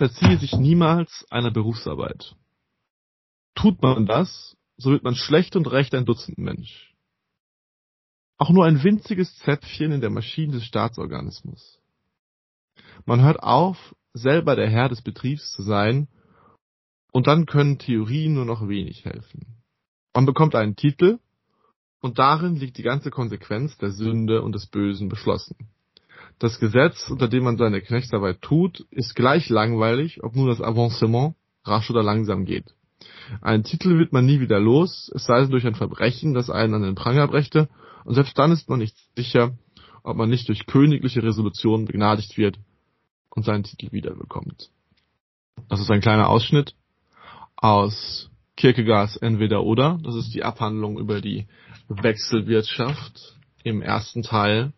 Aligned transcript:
verziehe 0.00 0.38
sich 0.38 0.54
niemals 0.54 1.26
einer 1.28 1.50
Berufsarbeit. 1.50 2.34
Tut 3.54 3.82
man 3.82 4.06
das, 4.06 4.56
so 4.78 4.92
wird 4.92 5.04
man 5.04 5.14
schlecht 5.14 5.56
und 5.56 5.70
recht 5.70 5.94
ein 5.94 6.06
Dutzendmensch. 6.06 6.94
Auch 8.38 8.48
nur 8.48 8.64
ein 8.64 8.82
winziges 8.82 9.36
Zäpfchen 9.40 9.92
in 9.92 10.00
der 10.00 10.08
Maschine 10.08 10.54
des 10.54 10.64
Staatsorganismus. 10.64 11.82
Man 13.04 13.20
hört 13.20 13.42
auf, 13.42 13.94
selber 14.14 14.56
der 14.56 14.70
Herr 14.70 14.88
des 14.88 15.02
Betriebs 15.02 15.52
zu 15.52 15.62
sein, 15.62 16.08
und 17.12 17.26
dann 17.26 17.44
können 17.44 17.78
Theorien 17.78 18.32
nur 18.32 18.46
noch 18.46 18.66
wenig 18.68 19.04
helfen. 19.04 19.62
Man 20.14 20.24
bekommt 20.24 20.54
einen 20.54 20.76
Titel, 20.76 21.18
und 22.00 22.18
darin 22.18 22.56
liegt 22.56 22.78
die 22.78 22.82
ganze 22.82 23.10
Konsequenz 23.10 23.76
der 23.76 23.90
Sünde 23.90 24.40
und 24.40 24.54
des 24.54 24.66
Bösen 24.66 25.10
beschlossen. 25.10 25.56
Das 26.40 26.58
Gesetz, 26.58 27.10
unter 27.10 27.28
dem 27.28 27.44
man 27.44 27.58
seine 27.58 27.82
Knechtsarbeit 27.82 28.40
tut, 28.40 28.80
ist 28.90 29.14
gleich 29.14 29.50
langweilig, 29.50 30.24
ob 30.24 30.34
nun 30.34 30.48
das 30.48 30.62
Avancement 30.62 31.34
rasch 31.64 31.90
oder 31.90 32.02
langsam 32.02 32.46
geht. 32.46 32.74
Einen 33.42 33.62
Titel 33.62 33.98
wird 33.98 34.14
man 34.14 34.24
nie 34.24 34.40
wieder 34.40 34.58
los, 34.58 35.12
es 35.14 35.24
sei 35.26 35.42
denn 35.42 35.50
durch 35.50 35.66
ein 35.66 35.74
Verbrechen, 35.74 36.32
das 36.32 36.48
einen 36.48 36.72
an 36.72 36.82
den 36.82 36.94
Pranger 36.94 37.28
brächte, 37.28 37.68
und 38.04 38.14
selbst 38.14 38.38
dann 38.38 38.52
ist 38.52 38.70
man 38.70 38.78
nicht 38.78 38.96
sicher, 39.14 39.52
ob 40.02 40.16
man 40.16 40.30
nicht 40.30 40.48
durch 40.48 40.64
königliche 40.64 41.22
Resolution 41.22 41.84
begnadigt 41.84 42.38
wird 42.38 42.58
und 43.28 43.44
seinen 43.44 43.64
Titel 43.64 43.92
wiederbekommt. 43.92 44.70
Das 45.68 45.80
ist 45.80 45.90
ein 45.90 46.00
kleiner 46.00 46.30
Ausschnitt 46.30 46.74
aus 47.56 48.30
Kierkegaards 48.56 49.18
Entweder 49.18 49.62
oder. 49.62 49.98
Das 50.02 50.14
ist 50.14 50.34
die 50.34 50.42
Abhandlung 50.42 50.98
über 50.98 51.20
die 51.20 51.46
Wechselwirtschaft 51.88 53.36
im 53.62 53.82
ersten 53.82 54.22
Teil 54.22 54.72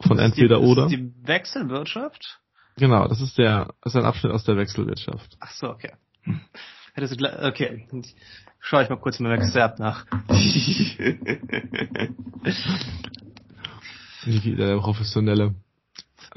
von 0.00 0.18
Entweder 0.18 0.58
die, 0.58 0.64
oder. 0.64 0.86
ist 0.86 0.92
die 0.92 1.12
Wechselwirtschaft? 1.22 2.40
Genau, 2.76 3.06
das 3.08 3.20
ist 3.20 3.36
der, 3.38 3.74
das 3.82 3.94
ist 3.94 4.00
ein 4.00 4.06
Abschnitt 4.06 4.32
aus 4.32 4.44
der 4.44 4.56
Wechselwirtschaft. 4.56 5.36
Ach 5.40 5.50
so, 5.52 5.70
okay. 5.70 5.92
Hättest 6.94 7.20
du 7.20 7.46
okay. 7.46 7.86
Schau 8.58 8.80
ich 8.80 8.88
mal 8.88 8.96
kurz 8.96 9.20
im 9.20 9.26
Exzerpt 9.26 9.78
nach. 9.78 10.06
Der 14.26 14.76
Professionelle. 14.78 15.54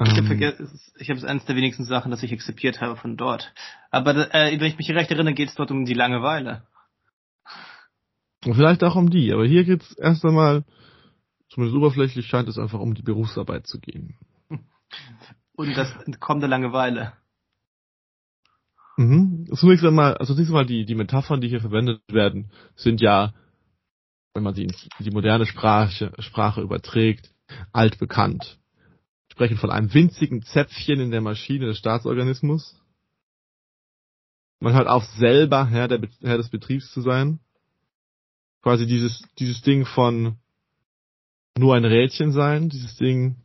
Ich 0.00 0.10
habe 0.16 0.34
Ähm, 0.34 0.70
ich 0.98 1.10
habe 1.10 1.18
es 1.18 1.24
eines 1.24 1.44
der 1.44 1.54
wenigsten 1.54 1.84
Sachen, 1.84 2.10
das 2.10 2.22
ich 2.22 2.32
exzipiert 2.32 2.80
habe 2.80 2.96
von 2.96 3.16
dort. 3.16 3.52
Aber 3.90 4.34
äh, 4.34 4.58
wenn 4.58 4.66
ich 4.66 4.78
mich 4.78 4.90
recht 4.90 5.10
erinnere, 5.10 5.34
geht 5.34 5.50
es 5.50 5.54
dort 5.54 5.70
um 5.70 5.84
die 5.84 5.94
Langeweile. 5.94 6.62
vielleicht 8.42 8.82
auch 8.82 8.96
um 8.96 9.10
die, 9.10 9.32
aber 9.32 9.46
hier 9.46 9.64
geht's 9.64 9.92
erst 9.92 10.24
einmal, 10.24 10.64
zumindest 11.54 11.76
oberflächlich 11.76 12.26
scheint 12.26 12.48
es 12.48 12.58
einfach 12.58 12.80
um 12.80 12.94
die 12.94 13.02
Berufsarbeit 13.02 13.66
zu 13.66 13.80
gehen. 13.80 14.16
Und 15.56 15.76
das 15.76 15.94
Entkommen 16.04 16.40
der 16.40 16.48
Langeweile. 16.48 17.12
Mhm. 18.96 19.48
Zunächst 19.54 19.84
einmal, 19.84 20.16
also 20.16 20.34
zunächst 20.34 20.50
einmal 20.50 20.66
die, 20.66 20.84
die 20.84 20.94
Metaphern, 20.94 21.40
die 21.40 21.48
hier 21.48 21.60
verwendet 21.60 22.00
werden, 22.08 22.50
sind 22.74 23.00
ja, 23.00 23.34
wenn 24.34 24.42
man 24.42 24.54
sie 24.54 24.64
in 24.64 24.72
die 24.98 25.10
moderne 25.10 25.46
Sprache, 25.46 26.12
Sprache 26.18 26.60
überträgt, 26.60 27.32
altbekannt. 27.72 28.58
Sprechen 29.30 29.56
von 29.56 29.70
einem 29.70 29.92
winzigen 29.92 30.42
Zäpfchen 30.42 31.00
in 31.00 31.10
der 31.10 31.20
Maschine 31.20 31.66
des 31.66 31.78
Staatsorganismus. 31.78 32.80
Man 34.60 34.74
hört 34.74 34.88
auf, 34.88 35.04
selber 35.18 35.66
Herr, 35.66 35.88
der, 35.88 36.00
Herr 36.22 36.36
des 36.36 36.50
Betriebs 36.50 36.92
zu 36.92 37.00
sein. 37.00 37.40
Quasi 38.62 38.86
dieses, 38.86 39.22
dieses 39.38 39.60
Ding 39.62 39.84
von 39.84 40.38
nur 41.56 41.74
ein 41.74 41.84
Rädchen 41.84 42.32
sein, 42.32 42.68
dieses 42.68 42.96
Ding 42.96 43.36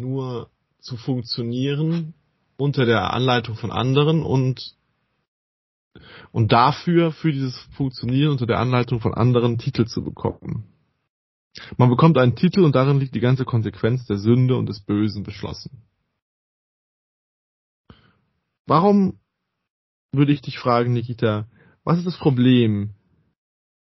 nur 0.00 0.50
zu 0.78 0.96
funktionieren 0.96 2.14
unter 2.56 2.86
der 2.86 3.12
Anleitung 3.12 3.54
von 3.56 3.70
anderen 3.70 4.22
und 4.22 4.76
und 6.32 6.52
dafür 6.52 7.12
für 7.12 7.32
dieses 7.32 7.58
Funktionieren 7.76 8.30
unter 8.30 8.46
der 8.46 8.60
Anleitung 8.60 9.00
von 9.00 9.12
anderen 9.12 9.58
Titel 9.58 9.86
zu 9.86 10.02
bekommen. 10.04 10.64
Man 11.76 11.90
bekommt 11.90 12.16
einen 12.16 12.36
Titel 12.36 12.60
und 12.60 12.74
darin 12.74 13.00
liegt 13.00 13.14
die 13.14 13.20
ganze 13.20 13.44
Konsequenz 13.44 14.06
der 14.06 14.18
Sünde 14.18 14.56
und 14.56 14.66
des 14.66 14.80
Bösen 14.80 15.24
beschlossen. 15.24 15.82
Warum 18.66 19.18
würde 20.12 20.32
ich 20.32 20.42
dich 20.42 20.58
fragen, 20.58 20.92
Nikita, 20.92 21.48
was 21.82 21.98
ist 21.98 22.06
das 22.06 22.18
Problem 22.18 22.94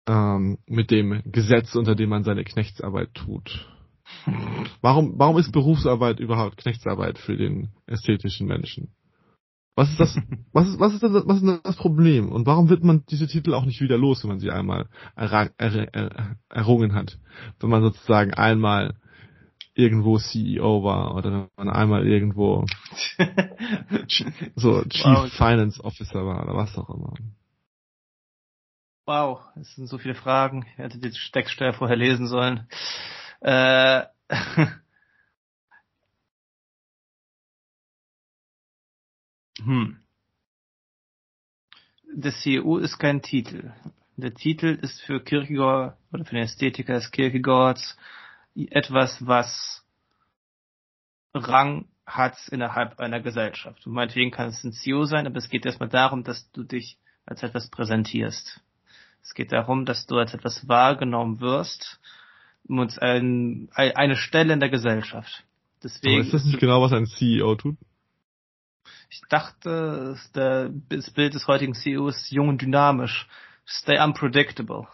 ähm, 0.07 0.57
mit 0.65 0.91
dem 0.91 1.21
Gesetz, 1.25 1.75
unter 1.75 1.95
dem 1.95 2.09
man 2.09 2.23
seine 2.23 2.43
Knechtsarbeit 2.43 3.13
tut? 3.13 3.67
Warum, 4.81 5.13
warum 5.17 5.37
ist 5.37 5.51
Berufsarbeit 5.51 6.19
überhaupt 6.19 6.57
Knechtsarbeit 6.57 7.17
für 7.17 7.35
den 7.35 7.69
ästhetischen 7.85 8.47
Menschen? 8.47 8.89
Was 9.75 9.91
ist 9.91 9.99
das, 9.99 10.17
was 10.53 10.69
ist, 10.69 10.79
was 10.79 10.93
ist 10.93 11.03
das, 11.03 11.11
was 11.11 11.41
ist 11.41 11.65
das 11.65 11.75
Problem? 11.75 12.31
Und 12.31 12.45
warum 12.45 12.69
wird 12.69 12.83
man 12.83 13.03
diese 13.09 13.27
Titel 13.27 13.53
auch 13.53 13.65
nicht 13.65 13.81
wieder 13.81 13.97
los, 13.97 14.23
wenn 14.23 14.29
man 14.29 14.39
sie 14.39 14.49
einmal 14.49 14.87
errang, 15.15 15.51
er, 15.57 15.93
er, 15.93 16.37
errungen 16.49 16.93
hat? 16.93 17.19
Wenn 17.59 17.69
man 17.69 17.83
sozusagen 17.83 18.33
einmal 18.33 18.95
irgendwo 19.75 20.17
CEO 20.17 20.83
war 20.83 21.15
oder 21.15 21.31
wenn 21.31 21.65
man 21.65 21.69
einmal 21.69 22.07
irgendwo 22.07 22.65
so 24.55 24.81
Chief 24.85 25.05
Wow. 25.05 25.31
Finance 25.31 25.83
Officer 25.83 26.25
war 26.25 26.43
oder 26.43 26.55
was 26.55 26.75
auch 26.77 26.89
immer. 26.89 27.13
Wow, 29.07 29.39
es 29.55 29.73
sind 29.75 29.87
so 29.87 29.97
viele 29.97 30.15
Fragen. 30.15 30.65
Ich 30.73 30.77
hätte 30.79 30.97
die 30.99 31.13
Steckstelle 31.13 31.71
vorher 31.71 31.95
lesen 31.95 32.27
sollen. 32.27 32.67
Äh, 33.39 34.03
hm. 39.63 40.03
Der 42.13 42.33
CEO 42.33 42.79
ist 42.79 42.97
kein 42.97 43.21
Titel. 43.21 43.71
Der 44.17 44.33
Titel 44.33 44.77
ist 44.81 44.99
für 45.01 45.23
Kierkegaard 45.23 45.97
oder 46.11 46.25
für 46.25 46.35
den 46.35 46.43
Ästhetiker 46.43 46.95
des 46.95 47.09
Kierkegaards 47.11 47.97
etwas, 48.55 49.25
was 49.25 49.85
Rang 51.33 51.87
hat 52.05 52.35
innerhalb 52.49 52.99
einer 52.99 53.21
Gesellschaft. 53.21 53.87
Und 53.87 53.93
meinetwegen 53.93 54.31
kann 54.31 54.49
es 54.49 54.65
ein 54.65 54.73
CEO 54.73 55.05
sein, 55.05 55.27
aber 55.27 55.37
es 55.37 55.47
geht 55.47 55.65
erstmal 55.65 55.87
darum, 55.87 56.25
dass 56.25 56.51
du 56.51 56.63
dich 56.63 56.97
als 57.25 57.41
etwas 57.41 57.69
präsentierst. 57.69 58.61
Es 59.27 59.33
geht 59.33 59.51
darum, 59.51 59.85
dass 59.85 60.05
du 60.05 60.15
als 60.15 60.33
etwas 60.33 60.69
wahrgenommen 60.69 61.41
wirst 61.41 61.99
und 62.65 63.01
ein, 63.01 63.67
ein, 63.73 63.93
eine 63.95 64.15
Stelle 64.15 64.53
in 64.53 64.61
der 64.61 64.69
Gesellschaft. 64.69 65.43
Aber 65.43 65.83
Deswegen, 65.83 66.21
ist 66.21 66.33
das 66.33 66.45
nicht 66.45 66.59
genau, 66.59 66.81
was 66.81 66.93
ein 66.93 67.05
CEO 67.05 67.55
tut? 67.55 67.75
ich 69.09 69.21
dachte, 69.29 70.17
das 70.33 71.11
Bild 71.11 71.33
des 71.33 71.47
heutigen 71.47 71.73
CEOs 71.73 72.15
ist 72.15 72.31
jung 72.31 72.49
und 72.49 72.61
dynamisch. 72.61 73.27
Stay 73.67 73.99
unpredictable. 73.99 74.87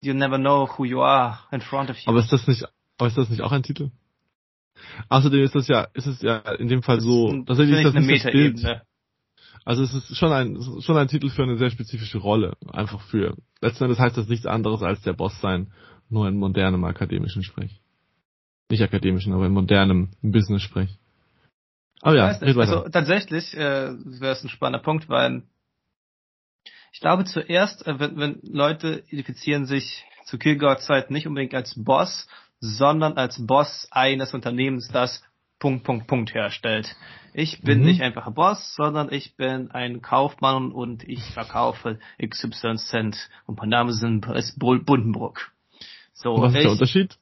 You 0.00 0.14
never 0.14 0.38
know 0.38 0.68
who 0.76 0.84
you 0.84 1.00
are 1.00 1.38
in 1.52 1.60
front 1.60 1.90
of 1.90 1.98
you. 1.98 2.10
Aber 2.10 2.18
ist 2.18 2.32
das 2.32 2.46
nicht, 2.48 2.64
aber 2.98 3.06
ist 3.06 3.16
das 3.16 3.28
nicht 3.28 3.42
auch 3.42 3.52
ein 3.52 3.62
Titel? 3.62 3.90
Außerdem 5.08 5.44
ist 5.44 5.54
das 5.54 5.68
ja, 5.68 5.88
ist 5.94 6.06
es 6.06 6.22
ja 6.22 6.38
in 6.54 6.66
dem 6.66 6.82
Fall 6.82 7.00
so, 7.00 7.28
das 7.44 7.58
tatsächlich 7.58 7.78
ist 7.78 7.78
ist 7.78 7.84
das 7.86 7.96
eine 7.96 8.06
nicht 8.06 8.24
das 8.24 8.32
Bild. 8.32 8.82
Also 9.64 9.82
es 9.82 9.94
ist 9.94 10.16
schon 10.16 10.32
ein, 10.32 10.56
ist 10.56 10.84
schon 10.84 10.96
ein 10.96 11.08
Titel 11.08 11.28
für 11.28 11.42
eine 11.42 11.58
sehr 11.58 11.70
spezifische 11.70 12.18
Rolle. 12.18 12.56
Einfach 12.72 13.00
für, 13.02 13.36
letzten 13.60 13.84
Endes 13.84 13.98
heißt 13.98 14.16
das 14.16 14.28
nichts 14.28 14.46
anderes 14.46 14.82
als 14.82 15.02
der 15.02 15.12
Boss 15.12 15.40
sein, 15.40 15.72
nur 16.08 16.28
in 16.28 16.36
modernem 16.36 16.84
akademischen 16.84 17.42
Sprech. 17.42 17.80
Nicht 18.70 18.82
akademischen, 18.82 19.32
aber 19.32 19.46
in 19.46 19.52
modernem 19.52 20.10
Business-Sprech. 20.22 20.90
Aber 22.02 22.16
ja, 22.16 22.28
Weiß 22.28 22.40
nicht. 22.40 22.50
red 22.50 22.56
weiter. 22.56 22.76
Also 22.78 22.88
tatsächlich 22.88 23.54
äh, 23.54 23.92
wäre 24.20 24.32
es 24.32 24.42
ein 24.42 24.48
spannender 24.48 24.82
Punkt, 24.82 25.08
weil 25.08 25.42
ich 26.92 27.00
glaube 27.00 27.24
zuerst, 27.24 27.86
äh, 27.86 27.98
wenn, 27.98 28.16
wenn 28.16 28.40
Leute 28.42 29.04
identifizieren 29.08 29.66
sich 29.66 30.04
zu 30.24 30.38
Kierkegaard-Zeit 30.38 31.10
nicht 31.10 31.26
unbedingt 31.26 31.54
als 31.54 31.74
Boss, 31.82 32.28
sondern 32.60 33.14
als 33.14 33.44
Boss 33.44 33.88
eines 33.90 34.34
Unternehmens, 34.34 34.88
das 34.88 35.22
Punkt, 35.60 35.84
Punkt, 35.84 36.08
Punkt 36.08 36.34
herstellt. 36.34 36.96
Ich 37.32 37.60
bin 37.62 37.78
Mhm. 37.80 37.84
nicht 37.84 38.02
einfach 38.02 38.26
ein 38.26 38.34
Boss, 38.34 38.74
sondern 38.74 39.12
ich 39.12 39.36
bin 39.36 39.70
ein 39.70 40.02
Kaufmann 40.02 40.72
und 40.72 41.04
ich 41.08 41.22
verkaufe 41.32 42.00
XY 42.20 42.76
Cent 42.76 43.30
und 43.46 43.58
mein 43.58 43.68
Name 43.68 43.92
sind- 43.92 44.26
ist 44.26 44.58
Bundenbrook. 44.58 45.52
So, 46.12 46.36
was 46.40 46.54
ist 46.54 46.62
der 46.64 46.70
Unterschied? 46.72 47.18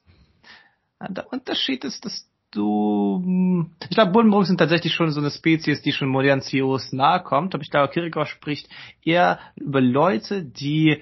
ja, 0.99 1.07
Der 1.09 1.31
Unterschied 1.31 1.83
ist, 1.83 2.03
dass 2.05 2.27
du, 2.51 3.21
hm, 3.23 3.71
ich 3.83 3.89
glaube, 3.89 4.11
Buddenbrook 4.13 4.45
sind 4.45 4.57
tatsächlich 4.57 4.93
schon 4.93 5.11
so 5.11 5.19
eine 5.19 5.29
Spezies, 5.29 5.81
die 5.81 5.91
schon 5.91 6.07
modernen 6.07 6.41
CEOs 6.41 6.93
nahe 6.93 7.21
kommt, 7.21 7.53
aber 7.53 7.61
ich 7.61 7.69
glaube, 7.69 7.93
Kierkegaard 7.93 8.29
spricht 8.29 8.67
eher 9.03 9.39
über 9.55 9.81
Leute, 9.81 10.43
die 10.43 11.01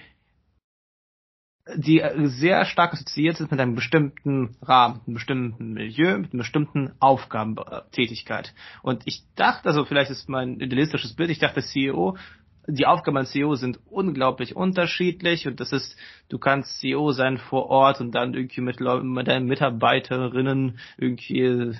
die 1.76 2.04
sehr 2.26 2.66
stark 2.66 2.94
assoziiert 2.94 3.38
sind 3.38 3.52
mit 3.52 3.60
einem 3.60 3.76
bestimmten 3.76 4.56
Rahmen, 4.62 5.02
einem 5.06 5.14
bestimmten 5.16 5.74
Milieu, 5.74 6.18
mit 6.18 6.34
einer 6.34 6.42
bestimmten 6.42 6.94
Aufgabentätigkeit. 7.00 8.54
Und 8.82 9.04
ich 9.06 9.24
dachte, 9.36 9.70
also 9.70 9.86
vielleicht 9.86 10.12
ist 10.12 10.30
mein 10.30 10.60
idealistisches 10.60 11.16
Bild, 11.16 11.30
ich 11.30 11.40
dachte, 11.40 11.62
CEO, 11.62 12.18
die 12.68 12.86
Aufgaben 12.86 13.18
als 13.18 13.32
CEO 13.32 13.56
sind 13.56 13.80
unglaublich 13.90 14.56
unterschiedlich 14.56 15.48
und 15.48 15.60
das 15.60 15.72
ist, 15.72 15.96
du 16.30 16.38
kannst 16.38 16.80
CEO 16.80 17.12
sein 17.12 17.38
vor 17.38 17.68
Ort 17.68 18.02
und 18.02 18.12
dann 18.14 18.34
irgendwie 18.34 18.62
mit, 18.62 18.80
mit 18.80 19.28
deinen 19.28 19.46
Mitarbeiterinnen 19.46 20.78
irgendwie 20.98 21.74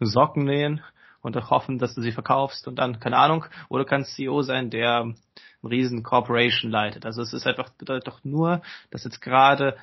Socken 0.00 0.44
nähen 0.44 0.80
und 1.22 1.36
hoffen, 1.50 1.78
dass 1.78 1.94
du 1.94 2.02
sie 2.02 2.12
verkaufst 2.12 2.66
und 2.66 2.76
dann, 2.76 3.00
keine 3.00 3.18
Ahnung, 3.18 3.44
oder 3.68 3.84
kannst 3.84 4.14
CEO 4.14 4.42
sein, 4.42 4.70
der 4.70 5.02
eine 5.02 5.14
riesen 5.62 6.02
Corporation 6.02 6.70
leitet. 6.70 7.04
Also 7.04 7.22
es 7.22 7.32
ist 7.32 7.46
einfach, 7.46 7.70
bedeutet 7.70 8.08
doch 8.08 8.24
nur, 8.24 8.62
dass 8.90 9.04
jetzt 9.04 9.20
gerade 9.20 9.76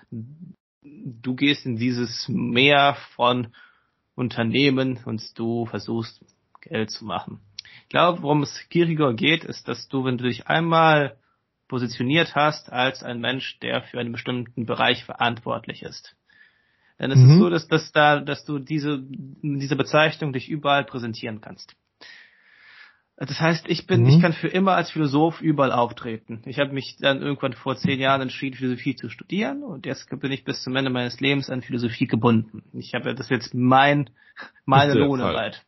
du 0.81 1.35
gehst 1.35 1.65
in 1.65 1.77
dieses 1.77 2.27
Meer 2.27 2.95
von 3.15 3.53
Unternehmen 4.15 4.99
und 5.05 5.37
du 5.37 5.65
versuchst 5.65 6.23
Geld 6.61 6.91
zu 6.91 7.05
machen. 7.05 7.39
Ich 7.83 7.89
glaube, 7.89 8.21
worum 8.21 8.43
es 8.43 8.67
Kierkegaard 8.69 9.17
geht, 9.17 9.43
ist, 9.45 9.67
dass 9.67 9.87
du, 9.87 10.03
wenn 10.03 10.17
du 10.17 10.25
dich 10.25 10.47
einmal 10.47 11.17
positioniert 11.67 12.35
hast 12.35 12.71
als 12.71 13.03
ein 13.03 13.19
Mensch, 13.19 13.59
der 13.59 13.83
für 13.83 13.99
einen 13.99 14.11
bestimmten 14.11 14.65
Bereich 14.65 15.05
verantwortlich 15.05 15.83
ist. 15.83 16.16
Denn 16.99 17.11
es 17.11 17.19
mhm. 17.19 17.29
ist 17.29 17.37
so, 17.37 17.49
dass, 17.49 17.67
dass 17.67 17.91
da, 17.91 18.19
dass 18.19 18.43
du 18.45 18.59
diese, 18.59 18.99
diese 19.01 19.75
Bezeichnung 19.75 20.33
dich 20.33 20.49
überall 20.49 20.83
präsentieren 20.83 21.41
kannst. 21.41 21.75
Das 23.19 23.39
heißt, 23.39 23.67
ich 23.67 23.87
bin, 23.87 24.03
mhm. 24.03 24.09
ich 24.09 24.21
kann 24.21 24.33
für 24.33 24.47
immer 24.47 24.75
als 24.75 24.91
Philosoph 24.91 25.41
überall 25.41 25.71
auftreten. 25.71 26.43
Ich 26.45 26.59
habe 26.59 26.71
mich 26.71 26.97
dann 26.99 27.21
irgendwann 27.21 27.53
vor 27.53 27.75
zehn 27.75 27.99
Jahren 27.99 28.21
entschieden, 28.21 28.55
Philosophie 28.55 28.95
zu 28.95 29.09
studieren 29.09 29.63
und 29.63 29.87
jetzt 29.87 30.07
bin 30.19 30.31
ich 30.31 30.43
bis 30.43 30.61
zum 30.61 30.75
Ende 30.75 30.91
meines 30.91 31.19
Lebens 31.19 31.49
an 31.49 31.63
Philosophie 31.63 32.05
gebunden. 32.05 32.63
Ich 32.73 32.93
habe 32.93 33.15
das 33.15 33.29
jetzt 33.29 33.55
mein, 33.55 34.11
meine 34.65 34.93
Lohnarbeit. 34.93 35.63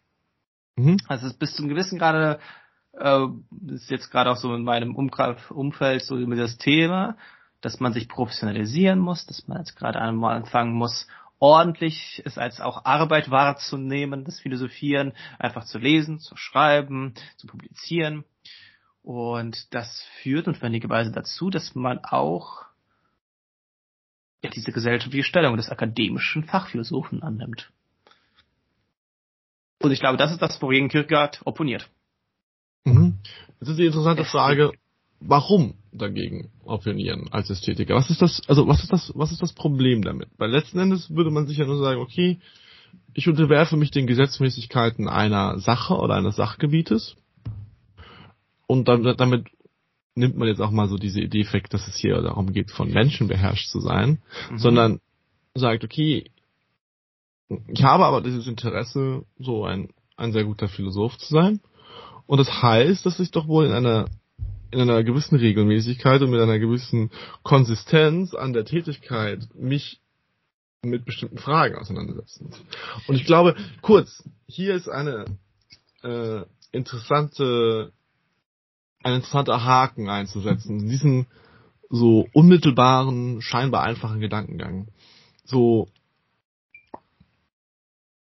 Mhm. 0.76 0.98
Also 1.08 1.26
es 1.26 1.34
ist 1.34 1.40
bis 1.40 1.56
zum 1.56 1.70
gewissen 1.70 1.98
Grade, 1.98 2.40
äh, 2.94 3.26
ist 3.70 3.90
jetzt 3.90 4.12
gerade 4.12 4.30
auch 4.30 4.38
so 4.38 4.54
in 4.54 4.64
meinem 4.64 4.96
Umfeld 4.96 6.04
so 6.04 6.18
über 6.18 6.36
das 6.36 6.60
Thema, 6.60 7.18
dass 7.62 7.80
man 7.80 7.94
sich 7.94 8.08
professionalisieren 8.08 9.00
muss, 9.00 9.26
dass 9.26 9.48
man 9.48 9.60
jetzt 9.60 9.76
gerade 9.76 10.00
einmal 10.00 10.36
anfangen 10.36 10.74
muss, 10.74 11.08
ordentlich 11.40 12.22
es 12.26 12.38
als 12.38 12.60
auch 12.60 12.86
Arbeit 12.86 13.32
wahrzunehmen, 13.32 14.26
das 14.26 14.40
Philosophieren, 14.40 15.14
einfach 15.40 15.66
zu 15.66 15.78
lesen, 15.78 16.20
zu 16.20 16.36
schreiben, 16.36 17.14
zu 17.38 17.48
publizieren. 17.48 18.26
Und 19.02 19.74
das 19.74 20.06
führt 20.22 20.48
notwendigerweise 20.48 21.12
dazu, 21.12 21.50
dass 21.50 21.76
man 21.76 22.00
auch 22.04 22.66
ja, 24.44 24.50
diese 24.50 24.72
gesellschaftliche 24.72 25.24
Stellung 25.24 25.58
des 25.58 25.70
akademischen 25.70 26.44
Fachphilosophen 26.44 27.24
annimmt. 27.24 27.72
Und 29.82 29.92
ich 29.92 30.00
glaube, 30.00 30.18
das 30.18 30.32
ist 30.32 30.42
das, 30.42 30.62
wogegen 30.62 30.90
Kierkegaard 30.90 31.42
opponiert. 31.46 31.90
Mhm. 32.84 33.20
Das 33.60 33.70
ist 33.70 33.80
die 33.80 33.86
interessante 33.86 34.26
Frage, 34.26 34.72
warum 35.20 35.79
dagegen 35.92 36.52
opponieren 36.64 37.28
als 37.32 37.50
Ästhetiker? 37.50 37.96
Was 37.96 38.10
ist 38.10 38.22
das, 38.22 38.42
also 38.48 38.68
was 38.68 38.84
ist 38.84 38.94
das, 38.94 39.12
was 39.16 39.32
ist 39.32 39.42
das 39.42 39.54
Problem 39.54 40.02
damit? 40.02 40.30
Weil 40.38 40.52
letzten 40.52 40.80
Endes 40.80 41.10
würde 41.14 41.32
man 41.32 41.48
sich 41.48 41.58
ja 41.58 41.66
nur 41.66 41.78
sagen, 41.78 42.02
okay, 42.02 42.40
ich 43.14 43.28
unterwerfe 43.28 43.78
mich 43.78 43.92
den 43.92 44.08
Gesetzmäßigkeiten 44.08 45.08
einer 45.08 45.60
Sache 45.60 45.96
oder 45.96 46.16
eines 46.16 46.36
Sachgebietes 46.36 47.16
und 48.68 48.88
dann, 48.88 49.04
damit 49.18 49.48
nimmt 50.16 50.38
man 50.38 50.48
jetzt 50.48 50.62
auch 50.62 50.72
mal 50.72 50.88
so 50.88 50.98
diese 50.98 51.22
Idee 51.22 51.46
weg, 51.54 51.70
dass 51.70 51.88
es 51.88 51.96
hier 51.96 52.22
darum 52.22 52.54
geht, 52.54 52.72
von 52.72 52.92
Menschen 52.92 53.28
beherrscht 53.28 53.70
zu 53.70 53.80
sein, 53.80 54.22
mhm. 54.52 54.58
sondern 54.58 55.02
sagt, 55.56 55.84
okay, 55.84 56.30
ich 57.68 57.84
habe 57.84 58.06
aber 58.06 58.22
dieses 58.22 58.48
Interesse, 58.48 59.24
so 59.40 59.66
ein, 59.66 59.90
ein 60.18 60.34
sehr 60.34 60.44
guter 60.44 60.68
Philosoph 60.68 61.18
zu 61.18 61.34
sein. 61.34 61.62
Und 62.28 62.38
das 62.38 62.62
heißt, 62.62 63.06
dass 63.06 63.20
ich 63.20 63.32
doch 63.32 63.48
wohl 63.48 63.66
in 63.66 63.72
einer 63.72 64.06
in 64.72 64.82
einer 64.82 65.04
gewissen 65.04 65.38
Regelmäßigkeit 65.38 66.22
und 66.22 66.32
mit 66.32 66.42
einer 66.42 66.60
gewissen 66.60 67.12
Konsistenz 67.44 68.34
an 68.34 68.54
der 68.54 68.66
Tätigkeit 68.66 69.48
mich 69.56 70.00
mit 70.82 71.06
bestimmten 71.06 71.38
Fragen 71.38 71.76
auseinandersetzen. 71.76 72.52
Und 73.08 73.16
ich 73.16 73.26
glaube, 73.26 73.56
kurz, 73.82 74.24
hier 74.48 74.76
ist 74.76 74.88
eine 74.88 75.26
äh, 76.04 76.42
interessante, 76.72 77.92
ein 79.04 79.16
interessanter 79.16 79.64
Haken 79.64 80.10
einzusetzen, 80.10 80.88
diesen 80.88 81.28
so 81.90 82.28
unmittelbaren, 82.34 83.42
scheinbar 83.42 83.84
einfachen 83.84 84.20
Gedankengang. 84.20 84.88
So, 85.44 85.90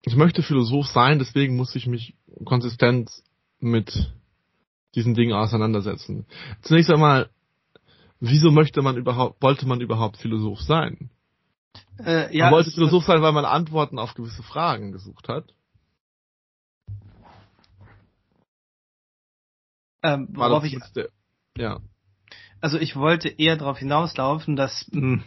ich 0.05 0.17
möchte 0.17 0.43
Philosoph 0.43 0.89
sein, 0.89 1.19
deswegen 1.19 1.57
muss 1.57 1.77
ich 1.77 1.87
mich 1.87 2.15
konsistent 2.45 3.11
mit 3.61 4.13
diesen 4.95 5.15
Dingen 5.15 5.33
auseinandersetzen. 5.33 6.27
Zunächst 6.63 6.91
einmal, 6.91 7.31
wieso 8.21 8.51
möchte 8.51 8.83
man 8.83 8.97
überhaupt, 8.97 9.43
wollte 9.43 9.67
man 9.67 9.81
überhaupt 9.81 10.19
Philosoph 10.19 10.61
sein? 10.61 11.11
Äh, 11.99 12.37
ja, 12.37 12.47
man 12.47 12.55
wollte 12.55 12.71
Philosoph 12.71 13.05
sein, 13.05 13.23
weil 13.23 13.33
man 13.33 13.45
Antworten 13.45 13.99
auf 13.99 14.15
gewisse 14.15 14.43
Fragen 14.43 14.93
gesucht 14.93 15.29
hat. 15.29 15.45
Ähm, 20.03 20.29
worauf 20.33 20.65
ich, 20.65 20.79
der, 20.97 21.09
ja. 21.57 21.81
Also 22.61 22.79
ich 22.79 22.97
wollte 22.97 23.29
eher 23.29 23.57
darauf 23.57 23.79
hinauslaufen, 23.79 24.57
dass 24.57 24.89
mh, 24.93 25.23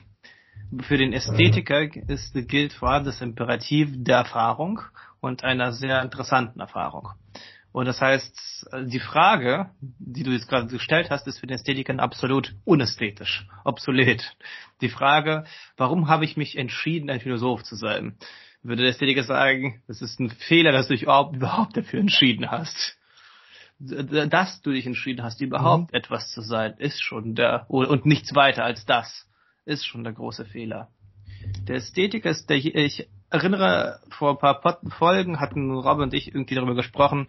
hm, 0.72 0.82
für 0.82 0.98
den 0.98 1.14
Ästhetiker 1.14 1.84
ist, 2.08 2.34
gilt 2.48 2.74
vor 2.74 2.90
allem 2.90 3.06
das 3.06 3.22
Imperativ 3.22 3.90
der 3.94 4.18
Erfahrung 4.18 4.82
und 5.22 5.44
einer 5.44 5.72
sehr 5.72 6.02
interessanten 6.02 6.60
Erfahrung. 6.60 7.10
Und 7.75 7.88
das 7.88 8.00
heißt, 8.00 8.69
die 8.86 9.01
Frage, 9.01 9.69
die 9.81 10.24
du 10.24 10.31
jetzt 10.31 10.48
gerade 10.48 10.68
gestellt 10.68 11.10
hast, 11.10 11.27
ist 11.27 11.39
für 11.39 11.48
den 11.48 11.56
Ästhetiker 11.56 12.00
absolut 12.00 12.56
unästhetisch, 12.63 13.45
obsolet. 13.66 14.38
Die 14.80 14.88
Frage, 14.88 15.44
warum 15.75 16.07
habe 16.07 16.24
ich 16.24 16.38
mich 16.38 16.57
entschieden, 16.57 17.10
ein 17.10 17.19
Philosoph 17.19 17.63
zu 17.63 17.75
sein? 17.75 18.16
Würde 18.63 18.83
der 18.83 18.92
Ästhetiker 18.92 19.24
sagen, 19.24 19.83
es 19.89 20.01
ist 20.01 20.22
ein 20.22 20.30
Fehler, 20.30 20.72
dass 20.72 20.88
du 20.88 20.94
dich 20.94 21.04
überhaupt 21.04 21.75
dafür 21.75 22.00
entschieden 22.00 22.50
hast. 22.50 22.98
Dass 23.77 24.62
du 24.62 24.72
dich 24.72 24.86
entschieden 24.86 25.22
hast, 25.22 25.42
überhaupt 25.42 25.92
mhm. 25.92 25.98
etwas 25.98 26.31
zu 26.31 26.39
sein, 26.39 26.75
ist 26.77 27.04
schon 27.04 27.36
der, 27.36 27.69
und 27.69 28.06
nichts 28.06 28.33
weiter 28.36 28.63
als 28.63 28.86
das, 28.86 29.30
ist 29.66 29.86
schon 29.86 30.06
der 30.06 30.13
große 30.13 30.45
Fehler. 30.45 30.88
Der 31.68 31.75
Ästhetiker 31.75 32.30
ist 32.30 32.50
der, 32.50 32.56
ich 32.56 33.10
erinnere, 33.30 34.00
vor 34.10 34.31
ein 34.31 34.38
paar 34.62 34.80
Folgen 34.98 35.39
hatten 35.39 35.72
Rob 35.72 36.00
und 36.00 36.13
ich 36.13 36.27
irgendwie 36.27 36.56
darüber 36.56 36.75
gesprochen, 36.75 37.27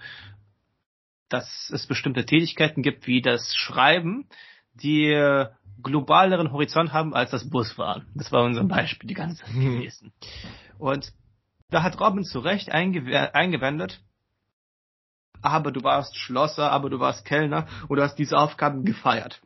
dass 1.28 1.70
es 1.70 1.86
bestimmte 1.86 2.24
Tätigkeiten 2.24 2.82
gibt, 2.82 3.06
wie 3.06 3.20
das 3.20 3.54
Schreiben, 3.54 4.28
die 4.74 5.46
globaleren 5.82 6.52
Horizont 6.52 6.92
haben 6.92 7.14
als 7.14 7.30
das 7.30 7.48
Busfahren. 7.48 8.06
Das 8.14 8.32
war 8.32 8.44
unser 8.44 8.64
Beispiel 8.64 9.08
die 9.08 9.14
ganze 9.14 9.42
Zeit 9.42 9.54
hm. 9.54 9.78
gewesen. 9.78 10.12
Und 10.78 11.12
da 11.70 11.82
hat 11.82 12.00
Robin 12.00 12.24
zu 12.24 12.38
Recht 12.40 12.70
eingewendet, 12.70 14.00
aber 15.42 15.72
du 15.72 15.82
warst 15.82 16.16
Schlosser, 16.16 16.70
aber 16.70 16.90
du 16.90 17.00
warst 17.00 17.24
Kellner 17.24 17.66
und 17.88 17.96
du 17.96 18.02
hast 18.02 18.16
diese 18.16 18.38
Aufgaben 18.38 18.84
gefeiert. 18.84 19.40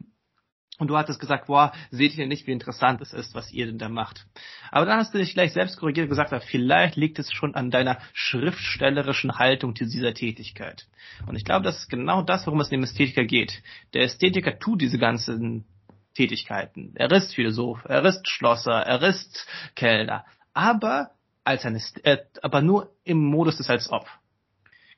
Und 0.80 0.88
du 0.88 0.96
hattest 0.96 1.20
gesagt, 1.20 1.46
boah, 1.46 1.72
seht 1.90 2.16
ihr 2.16 2.26
nicht, 2.26 2.46
wie 2.46 2.52
interessant 2.52 3.02
es 3.02 3.12
ist, 3.12 3.34
was 3.34 3.52
ihr 3.52 3.66
denn 3.66 3.76
da 3.76 3.90
macht. 3.90 4.26
Aber 4.70 4.86
dann 4.86 4.98
hast 4.98 5.12
du 5.12 5.18
dich 5.18 5.34
gleich 5.34 5.52
selbst 5.52 5.76
korrigiert 5.76 6.04
und 6.04 6.08
gesagt, 6.08 6.32
vielleicht 6.44 6.96
liegt 6.96 7.18
es 7.18 7.30
schon 7.30 7.54
an 7.54 7.70
deiner 7.70 7.98
schriftstellerischen 8.14 9.38
Haltung 9.38 9.76
zu 9.76 9.84
dieser 9.84 10.14
Tätigkeit. 10.14 10.86
Und 11.26 11.36
ich 11.36 11.44
glaube, 11.44 11.64
das 11.64 11.80
ist 11.80 11.90
genau 11.90 12.22
das, 12.22 12.46
worum 12.46 12.60
es 12.60 12.70
dem 12.70 12.82
Ästhetiker 12.82 13.24
geht. 13.24 13.62
Der 13.92 14.04
Ästhetiker 14.04 14.58
tut 14.58 14.80
diese 14.80 14.98
ganzen 14.98 15.66
Tätigkeiten. 16.14 16.92
Er 16.94 17.12
ist 17.12 17.34
Philosoph, 17.34 17.84
er 17.84 18.02
ist 18.06 18.26
Schlosser, 18.26 18.80
er 18.80 19.02
ist 19.02 19.46
Kellner. 19.76 20.24
Aber 20.54 21.10
als 21.44 21.66
ein, 21.66 21.78
äh, 22.04 22.18
aber 22.40 22.62
nur 22.62 22.94
im 23.04 23.18
Modus 23.18 23.58
des 23.58 23.68
als 23.68 23.90
ob. 23.90 24.06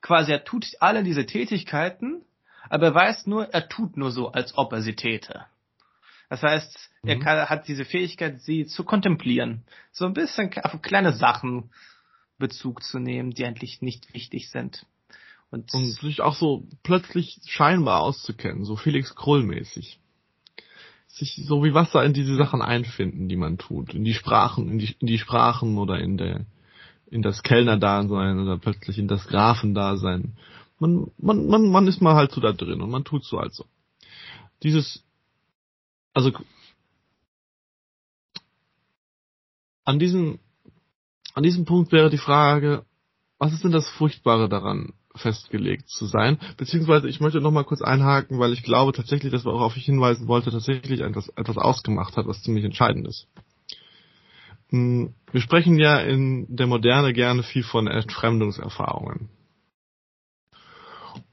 Quasi 0.01 0.31
er 0.31 0.45
tut 0.45 0.65
alle 0.79 1.03
diese 1.03 1.27
Tätigkeiten, 1.27 2.25
aber 2.71 2.87
er 2.87 2.95
weiß 2.95 3.27
nur, 3.27 3.53
er 3.53 3.69
tut 3.69 3.97
nur 3.97 4.13
so, 4.13 4.31
als 4.31 4.57
ob 4.57 4.73
er 4.73 4.81
sie 4.83 4.95
täte. 4.95 5.47
Das 6.33 6.43
heißt, 6.43 6.91
mhm. 7.03 7.11
er 7.11 7.19
kann, 7.19 7.51
hat 7.51 7.69
diese 7.69 7.85
Fähigkeit, 7.85 8.41
sie 8.41 8.65
zu 8.65 8.85
kontemplieren. 8.85 9.65
So 9.91 10.07
ein 10.07 10.15
bisschen 10.15 10.51
auf 10.63 10.81
kleine 10.81 11.13
Sachen 11.13 11.69
Bezug 12.39 12.83
zu 12.83 12.99
nehmen, 12.99 13.33
die 13.33 13.45
eigentlich 13.45 13.83
nicht 13.83 14.15
wichtig 14.15 14.49
sind. 14.49 14.87
Und, 15.51 15.75
und 15.75 15.85
sich 15.85 16.23
auch 16.23 16.35
so 16.35 16.67
plötzlich 16.85 17.39
scheinbar 17.45 18.01
auszukennen, 18.01 18.65
so 18.65 18.77
Felix 18.77 19.15
Krull-mäßig. 19.15 20.01
Sich 21.07 21.43
so 21.45 21.63
wie 21.65 21.75
Wasser 21.75 22.03
in 22.03 22.15
diese 22.15 22.37
Sachen 22.37 22.63
einfinden, 22.63 23.29
die 23.29 23.37
man 23.37 23.59
tut. 23.59 23.93
In 23.93 24.05
die 24.05 24.15
Sprachen, 24.15 24.71
in 24.71 24.79
die, 24.79 24.97
in 25.01 25.09
die 25.09 25.19
Sprachen 25.19 25.77
oder 25.77 25.99
in 25.99 26.17
der, 26.17 26.47
in 27.11 27.21
das 27.21 27.43
Kellnerdasein 27.43 28.41
oder 28.41 28.57
plötzlich 28.57 28.97
in 28.97 29.07
das 29.07 29.27
Grafendasein. 29.27 30.39
Man, 30.79 31.11
man, 31.19 31.47
man, 31.47 31.69
man 31.69 31.87
ist 31.87 32.01
mal 32.01 32.15
halt 32.15 32.33
so 32.33 32.41
da 32.41 32.53
drin 32.53 32.81
und 32.81 32.89
man 32.89 33.05
tut 33.05 33.23
so 33.23 33.37
also. 33.37 33.67
Dieses 34.63 35.05
also 36.13 36.33
an 39.85 39.99
diesem 39.99 40.39
an 41.35 41.43
diesem 41.43 41.65
Punkt 41.65 41.93
wäre 41.93 42.11
die 42.11 42.19
Frage, 42.19 42.85
was 43.39 43.53
ist 43.53 43.65
denn 43.65 43.73
das 43.73 43.89
Furchtbare 43.89 44.49
daran, 44.49 44.93
festgelegt 45.15 45.89
zu 45.89 46.07
sein? 46.07 46.39
Beziehungsweise 46.57 47.09
ich 47.09 47.21
möchte 47.21 47.41
noch 47.41 47.51
mal 47.51 47.65
kurz 47.65 47.83
einhaken, 47.83 48.39
weil 48.39 48.53
ich 48.53 48.63
glaube 48.63 48.93
tatsächlich, 48.93 49.33
dass 49.33 49.45
worauf 49.45 49.77
ich 49.77 49.85
hinweisen 49.85 50.29
wollte, 50.29 50.51
tatsächlich 50.51 51.01
etwas, 51.01 51.29
etwas 51.31 51.57
ausgemacht 51.57 52.17
hat, 52.17 52.27
was 52.27 52.43
ziemlich 52.43 52.65
entscheidend 52.65 53.09
ist. 53.09 53.27
Hm, 54.69 55.15
wir 55.31 55.41
sprechen 55.41 55.79
ja 55.79 55.99
in 55.99 56.47
der 56.55 56.67
Moderne 56.67 57.13
gerne 57.13 57.43
viel 57.43 57.63
von 57.63 57.87
Entfremdungserfahrungen. 57.87 59.29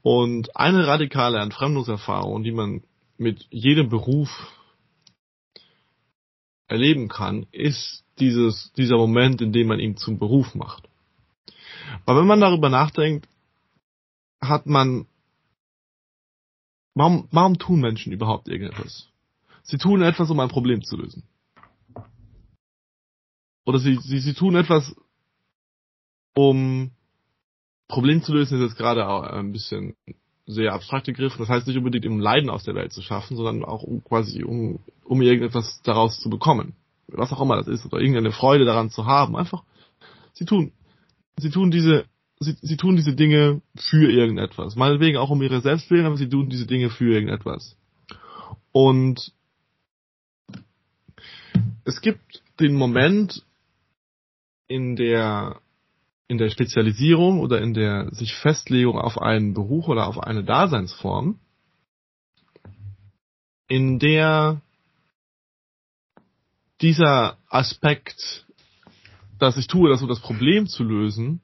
Und 0.02 0.56
eine 0.56 0.86
radikale 0.86 1.38
Entfremdungserfahrung, 1.38 2.42
die 2.42 2.52
man 2.52 2.82
mit 3.18 3.46
jedem 3.50 3.88
Beruf 3.88 4.30
erleben 6.70 7.08
kann, 7.08 7.46
ist 7.50 8.04
dieses, 8.18 8.72
dieser 8.72 8.96
Moment, 8.96 9.40
in 9.40 9.52
dem 9.52 9.66
man 9.66 9.80
ihn 9.80 9.96
zum 9.96 10.18
Beruf 10.18 10.54
macht. 10.54 10.88
Weil 12.04 12.16
wenn 12.16 12.26
man 12.26 12.40
darüber 12.40 12.68
nachdenkt, 12.68 13.28
hat 14.40 14.66
man, 14.66 15.06
warum, 16.94 17.28
warum 17.32 17.58
tun 17.58 17.80
Menschen 17.80 18.12
überhaupt 18.12 18.48
irgendetwas? 18.48 19.08
Sie 19.62 19.78
tun 19.78 20.02
etwas, 20.02 20.30
um 20.30 20.40
ein 20.40 20.48
Problem 20.48 20.82
zu 20.82 20.96
lösen. 20.96 21.24
Oder 23.66 23.78
sie, 23.78 23.96
sie, 23.96 24.20
sie 24.20 24.34
tun 24.34 24.54
etwas, 24.54 24.94
um 26.34 26.92
Problem 27.88 28.22
zu 28.22 28.32
lösen, 28.32 28.58
ist 28.58 28.70
jetzt 28.70 28.78
gerade 28.78 29.08
auch 29.08 29.22
ein 29.22 29.52
bisschen 29.52 29.96
sehr 30.52 30.72
abstrakte 30.72 31.12
Griff. 31.12 31.36
Das 31.36 31.48
heißt 31.48 31.66
nicht 31.66 31.76
unbedingt, 31.76 32.06
um 32.06 32.20
Leiden 32.20 32.50
aus 32.50 32.64
der 32.64 32.74
Welt 32.74 32.92
zu 32.92 33.02
schaffen, 33.02 33.36
sondern 33.36 33.64
auch 33.64 33.82
um 33.82 34.02
quasi, 34.04 34.42
um, 34.44 34.80
um 35.04 35.22
irgendetwas 35.22 35.80
daraus 35.82 36.20
zu 36.20 36.30
bekommen. 36.30 36.74
Was 37.08 37.32
auch 37.32 37.40
immer 37.40 37.56
das 37.56 37.68
ist, 37.68 37.86
oder 37.86 37.98
irgendeine 37.98 38.32
Freude 38.32 38.64
daran 38.64 38.90
zu 38.90 39.06
haben. 39.06 39.36
Einfach, 39.36 39.64
sie 40.32 40.44
tun, 40.44 40.72
sie 41.36 41.50
tun 41.50 41.70
diese, 41.70 42.04
sie, 42.38 42.56
sie 42.60 42.76
tun 42.76 42.96
diese 42.96 43.14
Dinge 43.14 43.62
für 43.76 44.10
irgendetwas. 44.10 44.76
Meinetwegen 44.76 45.18
auch 45.18 45.30
um 45.30 45.42
ihre 45.42 45.60
Selbstwillen, 45.60 46.06
aber 46.06 46.16
sie 46.16 46.28
tun 46.28 46.48
diese 46.48 46.66
Dinge 46.66 46.90
für 46.90 47.12
irgendetwas. 47.12 47.76
Und 48.72 49.32
es 51.84 52.00
gibt 52.00 52.42
den 52.60 52.74
Moment, 52.74 53.44
in 54.68 54.94
der 54.94 55.60
in 56.30 56.38
der 56.38 56.48
Spezialisierung 56.48 57.40
oder 57.40 57.60
in 57.60 57.74
der 57.74 58.14
sich 58.14 58.36
Festlegung 58.36 58.96
auf 58.96 59.20
einen 59.20 59.52
Beruf 59.52 59.88
oder 59.88 60.06
auf 60.06 60.22
eine 60.22 60.44
Daseinsform, 60.44 61.40
in 63.66 63.98
der 63.98 64.62
dieser 66.80 67.36
Aspekt, 67.48 68.46
dass 69.40 69.56
ich 69.56 69.66
tue, 69.66 69.90
das 69.90 70.02
um 70.02 70.08
das 70.08 70.20
Problem 70.20 70.68
zu 70.68 70.84
lösen, 70.84 71.40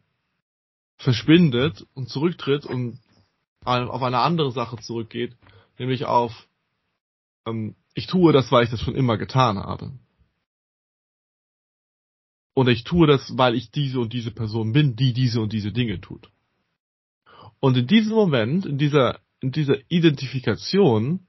verschwindet 0.99 1.85
und 1.95 2.09
zurücktritt 2.09 2.65
und 2.65 3.01
auf 3.65 4.03
eine 4.05 4.21
andere 4.21 4.53
Sache 4.53 4.77
zurückgeht, 4.77 5.37
nämlich 5.79 6.05
auf 6.05 6.47
ähm, 7.45 7.75
ich 7.95 8.07
tue 8.07 8.33
das, 8.33 8.53
weil 8.53 8.63
ich 8.63 8.71
das 8.71 8.83
schon 8.83 8.95
immer 8.95 9.19
getan 9.19 9.59
habe. 9.59 9.91
Und 12.57 12.69
ich 12.69 12.85
tue 12.85 13.07
das, 13.07 13.37
weil 13.37 13.55
ich 13.55 13.71
diese 13.71 14.01
und 14.01 14.15
diese 14.15 14.31
Person 14.31 14.73
bin, 14.73 14.97
die 14.97 15.13
diese 15.13 15.43
und 15.43 15.53
diese 15.53 15.73
Dinge 15.73 16.01
tut. 16.01 16.31
Und 17.61 17.77
in 17.77 17.87
diesem 17.87 18.15
Moment, 18.15 18.65
in 18.65 18.79
dieser, 18.79 19.21
in 19.41 19.53
dieser 19.53 19.77
Identifikation, 19.91 21.27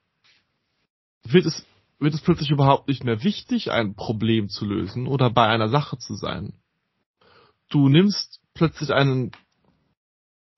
wird 1.25 1.45
es, 1.45 1.65
wird 1.99 2.13
es 2.13 2.21
plötzlich 2.21 2.49
überhaupt 2.49 2.87
nicht 2.87 3.03
mehr 3.03 3.25
wichtig, 3.25 3.71
ein 3.71 3.93
Problem 3.93 4.47
zu 4.47 4.63
lösen 4.63 5.05
oder 5.05 5.29
bei 5.29 5.45
einer 5.47 5.67
Sache 5.67 5.97
zu 5.97 6.15
sein. 6.15 6.53
Du 7.67 7.89
nimmst 7.89 8.39
plötzlich 8.53 8.93
einen, 8.93 9.31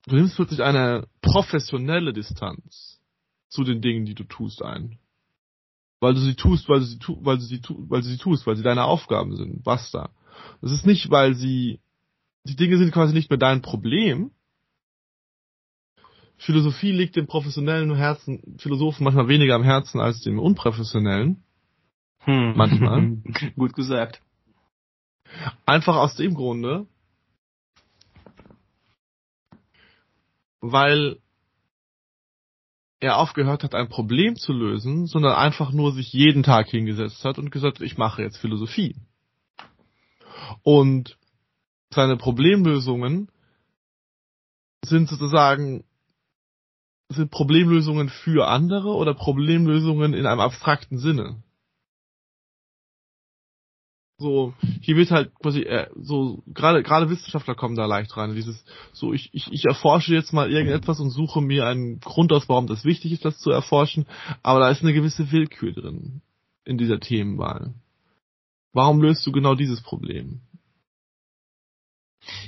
du 0.06 0.14
nimmst 0.14 0.36
plötzlich 0.36 0.62
eine 0.62 1.08
professionelle 1.20 2.12
Distanz 2.12 3.00
zu 3.48 3.64
den 3.64 3.82
Dingen, 3.82 4.04
die 4.04 4.14
du 4.14 4.22
tust 4.22 4.62
ein. 4.62 5.00
Weil 5.98 6.14
du 6.14 6.20
sie 6.20 6.36
tust, 6.36 6.68
weil 6.68 6.78
du 6.78 6.86
sie, 6.86 7.00
tu, 7.00 7.18
weil 7.22 7.38
du 7.38 7.42
sie, 7.42 7.60
weil 7.66 8.02
du 8.02 8.06
sie 8.06 8.18
tust, 8.18 8.46
weil 8.46 8.54
sie 8.54 8.62
deine 8.62 8.84
Aufgaben 8.84 9.34
sind. 9.34 9.64
Basta. 9.64 10.10
Das 10.60 10.72
ist 10.72 10.86
nicht, 10.86 11.10
weil 11.10 11.34
sie, 11.34 11.80
die 12.44 12.56
Dinge 12.56 12.78
sind 12.78 12.92
quasi 12.92 13.14
nicht 13.14 13.30
mehr 13.30 13.38
dein 13.38 13.62
Problem. 13.62 14.30
Philosophie 16.36 16.92
liegt 16.92 17.16
dem 17.16 17.26
professionellen 17.26 17.94
Herzen, 17.94 18.56
Philosophen 18.58 19.04
manchmal 19.04 19.28
weniger 19.28 19.54
am 19.54 19.62
Herzen 19.62 20.00
als 20.00 20.20
dem 20.22 20.38
unprofessionellen. 20.38 21.44
Hm. 22.20 22.54
Manchmal. 22.56 23.18
Gut 23.56 23.74
gesagt. 23.74 24.22
Einfach 25.66 25.96
aus 25.96 26.16
dem 26.16 26.34
Grunde, 26.34 26.86
weil 30.60 31.18
er 33.00 33.16
aufgehört 33.16 33.64
hat, 33.64 33.74
ein 33.74 33.88
Problem 33.88 34.36
zu 34.36 34.52
lösen, 34.52 35.06
sondern 35.06 35.34
einfach 35.34 35.72
nur 35.72 35.92
sich 35.92 36.12
jeden 36.12 36.42
Tag 36.42 36.68
hingesetzt 36.68 37.24
hat 37.24 37.38
und 37.38 37.50
gesagt, 37.50 37.80
ich 37.80 37.96
mache 37.96 38.22
jetzt 38.22 38.36
Philosophie. 38.36 38.96
Und 40.62 41.18
seine 41.92 42.16
Problemlösungen 42.16 43.30
sind 44.84 45.08
sozusagen 45.08 45.84
sind 47.12 47.30
Problemlösungen 47.30 48.08
für 48.08 48.46
andere 48.46 48.94
oder 48.94 49.14
Problemlösungen 49.14 50.14
in 50.14 50.26
einem 50.26 50.40
abstrakten 50.40 50.98
Sinne. 50.98 51.42
So, 54.20 54.52
hier 54.82 54.96
wird 54.96 55.10
halt 55.10 55.34
quasi 55.34 55.62
äh, 55.62 55.88
so 55.96 56.42
gerade 56.46 56.82
gerade 56.82 57.08
Wissenschaftler 57.08 57.54
kommen 57.54 57.74
da 57.74 57.86
leicht 57.86 58.14
rein. 58.18 58.34
Dieses 58.34 58.64
so 58.92 59.14
ich, 59.14 59.30
ich 59.32 59.50
ich 59.50 59.64
erforsche 59.64 60.14
jetzt 60.14 60.34
mal 60.34 60.52
irgendetwas 60.52 61.00
und 61.00 61.08
suche 61.08 61.40
mir 61.40 61.66
einen 61.66 62.00
Grund 62.00 62.30
aus, 62.32 62.46
warum 62.46 62.66
das 62.66 62.84
wichtig 62.84 63.12
ist, 63.12 63.24
das 63.24 63.38
zu 63.38 63.50
erforschen, 63.50 64.06
aber 64.42 64.60
da 64.60 64.68
ist 64.68 64.82
eine 64.82 64.92
gewisse 64.92 65.32
Willkür 65.32 65.72
drin 65.72 66.20
in 66.66 66.76
dieser 66.76 67.00
Themenwahl. 67.00 67.72
Warum 68.72 69.00
löst 69.00 69.26
du 69.26 69.32
genau 69.32 69.54
dieses 69.54 69.82
Problem? 69.82 70.40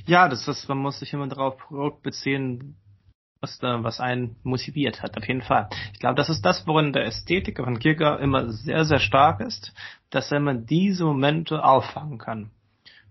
Ja, 0.06 0.28
das 0.28 0.46
ist, 0.48 0.68
man 0.68 0.78
muss 0.78 0.98
sich 0.98 1.12
immer 1.12 1.28
darauf 1.28 1.56
beziehen, 2.02 2.76
was 3.40 3.58
da, 3.58 3.82
was 3.82 4.00
einen 4.00 4.36
motiviert 4.44 5.02
hat, 5.02 5.16
auf 5.16 5.26
jeden 5.26 5.42
Fall. 5.42 5.68
Ich 5.92 5.98
glaube, 5.98 6.14
das 6.14 6.28
ist 6.28 6.42
das, 6.42 6.66
worin 6.66 6.92
der 6.92 7.06
Ästhetiker 7.06 7.64
von 7.64 7.78
Kierkegaard 7.78 8.20
immer 8.20 8.50
sehr, 8.52 8.84
sehr 8.84 9.00
stark 9.00 9.40
ist, 9.40 9.72
dass 10.10 10.30
er 10.30 10.38
immer 10.38 10.54
diese 10.54 11.04
Momente 11.04 11.64
auffangen 11.64 12.18
kann. 12.18 12.50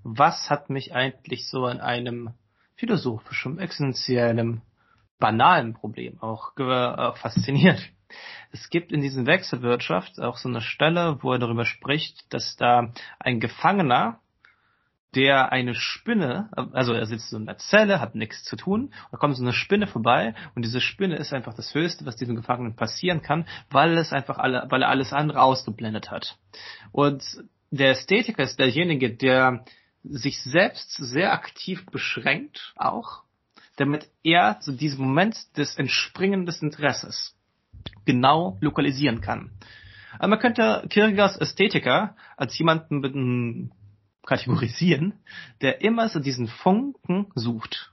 Was 0.03 0.50
hat 0.50 0.70
mich 0.70 0.96
eigentlich 0.96 1.50
so 1.50 1.65
an 1.65 1.82
einem 1.82 2.32
philosophischen, 2.75 3.60
existenziellen, 3.60 4.62
banalen 5.20 5.74
Problem 5.74 6.20
auch, 6.22 6.56
auch 6.58 7.18
fasziniert? 7.18 7.82
Es 8.51 8.70
gibt 8.70 8.91
in 8.91 9.01
diesem 9.01 9.25
Wechselwirtschaft 9.25 10.20
auch 10.22 10.38
so 10.38 10.50
eine 10.50 10.62
Stelle, 10.62 11.18
wo 11.22 11.34
er 11.34 11.39
darüber 11.39 11.65
spricht, 11.65 12.34
dass 12.34 12.56
da 12.56 12.94
ein 13.20 13.39
Gefangener, 13.39 14.20
der 15.15 15.51
eine 15.51 15.75
Spinne, 15.75 16.50
also 16.72 16.94
er 16.94 17.06
sitzt 17.06 17.30
so 17.30 17.38
in 17.38 17.46
der 17.46 17.58
Zelle, 17.58 18.00
hat 18.00 18.15
nichts 18.15 18.44
zu 18.46 18.56
tun, 18.56 18.94
da 19.12 19.18
kommt 19.18 19.36
so 19.36 19.44
eine 19.44 19.53
Spinne 19.53 19.88
vorbei 19.88 20.34
und 20.56 20.63
diese 20.63 20.80
Spinne 20.80 21.18
ist 21.18 21.34
einfach 21.34 21.53
das 21.53 21.74
Höchste, 21.74 22.06
was 22.06 22.15
diesem 22.15 22.38
Gefangenen 22.38 22.75
passieren 22.75 23.22
kann, 23.22 23.46
weil 23.70 23.98
es 23.98 24.13
einfach 24.13 24.38
alle, 24.38 24.68
weil 24.70 24.84
er 24.84 24.89
alles 24.89 25.12
andere 25.12 25.41
ausgeblendet 25.41 26.12
hat. 26.12 26.38
Und 26.94 27.24
der 27.72 27.91
Ästhetiker 27.91 28.44
ist 28.44 28.60
derjenige, 28.60 29.13
der 29.13 29.65
sich 30.03 30.41
selbst 30.41 30.94
sehr 30.94 31.34
aktiv 31.34 31.86
beschränkt 31.88 32.74
auch, 32.75 33.24
damit 33.75 34.10
er 34.24 34.58
so 34.62 34.72
diesen 34.72 35.06
Moment 35.06 35.58
des 35.58 35.75
Entspringen 35.77 36.46
des 36.46 36.62
Interesses 36.62 37.36
genau 38.05 38.58
lokalisieren 38.62 39.22
kann. 39.22 39.51
Also 40.20 40.29
man 40.29 40.39
könnte 40.39 40.86
Kierkegaards 40.89 41.38
Ästhetiker 41.38 42.15
als 42.38 42.58
jemanden 42.58 43.05
einem 43.05 43.72
kategorisieren, 44.25 45.13
der 45.62 45.81
immer 45.81 46.10
so 46.10 46.20
diesen 46.20 46.48
Funken 46.48 47.27
sucht. 47.36 47.91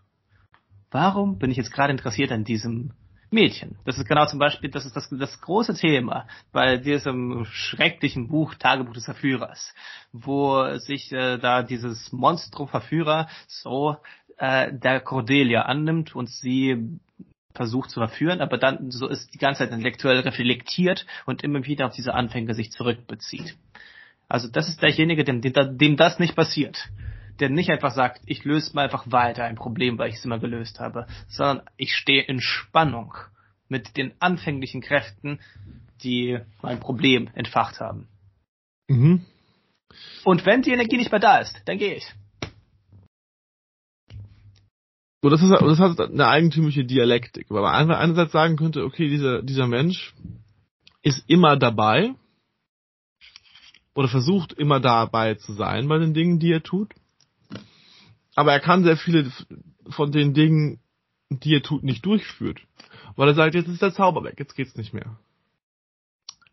Warum 0.91 1.39
bin 1.39 1.51
ich 1.51 1.57
jetzt 1.57 1.73
gerade 1.73 1.91
interessiert 1.91 2.33
an 2.33 2.45
diesem 2.45 2.93
Mädchen? 3.31 3.77
Das 3.85 3.99
ist 3.99 4.09
genau 4.09 4.27
zum 4.27 4.39
Beispiel, 4.39 4.71
das 4.71 4.87
ist 4.87 4.97
das, 4.97 5.09
das 5.11 5.41
große 5.41 5.75
Thema 5.75 6.27
bei 6.53 6.79
diesem 6.79 7.45
schrecklichen 7.45 8.29
Buch 8.29 8.55
Tagebuch 8.55 8.95
des 8.95 9.05
Verführers, 9.05 9.75
wo 10.13 10.77
sich 10.79 11.13
äh, 11.13 11.39
da 11.39 11.63
dieses 11.63 12.13
Monstrum 12.13 12.69
Verführer 12.69 13.29
so 13.47 13.97
äh, 14.39 14.73
der 14.73 15.01
Cordelia 15.01 15.63
annimmt 15.63 16.15
und 16.15 16.31
sie 16.31 16.99
versucht 17.55 17.91
zu 17.91 18.01
verführen, 18.01 18.41
aber 18.41 18.59
dann 18.59 18.91
so 18.91 19.09
ist 19.09 19.35
die 19.35 19.39
ganze 19.39 19.61
Zeit 19.61 19.71
intellektuell 19.71 20.21
reflektiert 20.21 21.07
und 21.27 21.43
immer 21.43 21.65
wieder 21.65 21.87
auf 21.87 21.95
diese 21.95 22.15
Anfänge 22.15 22.55
sich 22.55 22.71
zurückbezieht. 22.71 23.57
Also 24.29 24.49
das 24.49 24.69
ist 24.69 24.83
derjenige, 24.83 25.25
dem, 25.25 25.41
dem 25.41 25.97
das 25.97 26.19
nicht 26.19 26.37
passiert. 26.37 26.89
Der 27.41 27.49
nicht 27.49 27.71
einfach 27.71 27.93
sagt, 27.93 28.23
ich 28.27 28.45
löse 28.45 28.75
mal 28.75 28.85
einfach 28.85 29.11
weiter 29.11 29.45
ein 29.45 29.55
Problem, 29.55 29.97
weil 29.97 30.11
ich 30.11 30.17
es 30.17 30.25
immer 30.25 30.39
gelöst 30.39 30.81
habe, 30.81 31.07
sondern 31.29 31.63
ich 31.77 31.95
stehe 31.95 32.23
in 32.23 32.41
Spannung 32.41 33.15
mit 33.69 33.97
den 33.97 34.13
anfänglichen 34.19 34.81
Kräften, 34.81 35.41
die 36.03 36.39
mein 36.63 36.81
Problem 36.81 37.31
entfacht 37.35 37.81
haben. 37.81 38.09
Mhm. 38.89 39.25
Und 40.25 40.47
wenn 40.47 40.63
die 40.63 40.73
Energie 40.73 40.97
nicht 40.97 41.13
mehr 41.13 41.21
da 41.21 41.39
ist, 41.39 41.61
dann 41.67 41.79
gehe 41.79 41.95
ich. 41.95 42.13
So, 45.21 45.31
das 45.31 45.43
ist, 45.43 45.51
das 45.51 45.79
hat 45.79 46.01
eine 46.01 46.29
eigentümliche 46.29 46.85
Dialektik, 46.85 47.47
weil 47.51 47.63
man 47.63 47.91
einerseits 47.91 48.33
sagen 48.33 48.57
könnte, 48.57 48.85
okay, 48.85 49.09
dieser, 49.09 49.43
dieser 49.43 49.67
Mensch 49.67 50.15
ist 51.03 51.25
immer 51.29 51.57
dabei, 51.57 52.15
oder 53.99 54.07
versucht 54.07 54.53
immer 54.53 54.79
dabei 54.79 55.35
zu 55.35 55.55
sein 55.55 55.89
bei 55.89 55.99
den 55.99 56.15
Dingen, 56.15 56.39
die 56.39 56.53
er 56.53 56.63
tut. 56.63 56.95
Aber 58.37 58.53
er 58.53 58.61
kann 58.61 58.85
sehr 58.85 58.97
viele 58.97 59.33
von 59.91 60.13
den 60.13 60.35
Dingen, 60.35 60.79
die 61.31 61.57
er 61.57 61.65
tut, 61.65 61.83
nicht 61.83 62.07
durchführt. 62.07 62.61
Weil 63.17 63.27
er 63.27 63.35
sagt, 63.35 63.57
jetzt 63.57 63.67
ist 63.67 63.83
der 63.83 63.93
Zauber 63.93 64.23
weg, 64.23 64.37
jetzt 64.39 64.55
geht's 64.55 64.77
nicht 64.77 64.95
mehr. 64.95 65.19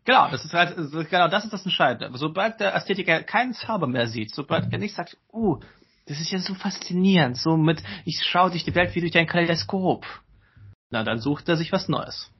Genau, 0.05 0.27
das 0.31 0.43
ist 0.43 0.55
halt, 0.55 0.75
genau, 0.75 1.27
das 1.27 1.43
ist 1.43 1.53
das 1.53 1.63
Entscheidende. 1.63 2.17
Sobald 2.17 2.59
der 2.59 2.73
Ästhetiker 2.73 3.21
keinen 3.21 3.53
Zauber 3.53 3.85
mehr 3.85 4.07
sieht, 4.07 4.33
sobald 4.33 4.73
er 4.73 4.79
nicht 4.79 4.95
sagt, 4.95 5.15
uh, 5.31 5.59
das 6.05 6.19
ist 6.19 6.31
ja 6.31 6.39
so 6.39 6.53
faszinierend, 6.53 7.37
so 7.37 7.57
mit, 7.57 7.81
ich 8.05 8.21
schaue 8.23 8.51
dich 8.51 8.63
die 8.63 8.75
Welt 8.75 8.93
wie 8.95 9.01
durch 9.01 9.17
ein 9.17 9.27
Kaleidoskop. 9.27 10.05
Na, 10.91 11.03
dann 11.03 11.19
sucht 11.19 11.49
er 11.49 11.57
sich 11.57 11.71
was 11.71 11.89
Neues. 11.89 12.31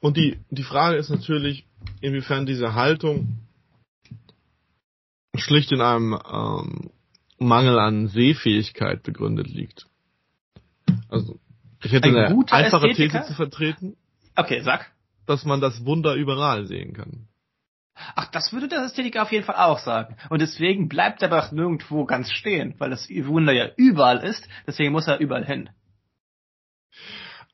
Und 0.00 0.16
die, 0.16 0.38
die 0.50 0.62
Frage 0.62 0.96
ist 0.96 1.10
natürlich, 1.10 1.66
inwiefern 2.00 2.46
diese 2.46 2.74
Haltung 2.74 3.38
schlicht 5.36 5.72
in 5.72 5.80
einem 5.80 6.18
ähm, 6.30 6.90
Mangel 7.38 7.78
an 7.78 8.08
Sehfähigkeit 8.08 9.02
begründet 9.02 9.48
liegt. 9.48 9.86
Also, 11.08 11.38
ich 11.82 11.92
hätte 11.92 12.08
Ein 12.08 12.16
eine 12.16 12.44
einfache 12.50 12.88
Ästhetiker? 12.88 13.20
These 13.20 13.28
zu 13.28 13.34
vertreten, 13.34 13.96
Okay, 14.34 14.62
sag. 14.62 14.90
dass 15.26 15.44
man 15.44 15.60
das 15.60 15.84
Wunder 15.84 16.14
überall 16.14 16.66
sehen 16.66 16.94
kann. 16.94 17.28
Ach, 17.94 18.30
das 18.30 18.52
würde 18.52 18.68
der 18.68 18.84
Ästhetiker 18.84 19.22
auf 19.22 19.32
jeden 19.32 19.44
Fall 19.44 19.56
auch 19.56 19.78
sagen. 19.78 20.16
Und 20.30 20.40
deswegen 20.40 20.88
bleibt 20.88 21.22
er 21.22 21.32
auch 21.32 21.52
nirgendwo 21.52 22.04
ganz 22.04 22.30
stehen, 22.32 22.74
weil 22.78 22.90
das 22.90 23.08
Wunder 23.08 23.52
ja 23.52 23.70
überall 23.76 24.18
ist, 24.18 24.48
deswegen 24.66 24.92
muss 24.92 25.06
er 25.06 25.20
überall 25.20 25.44
hin. 25.44 25.70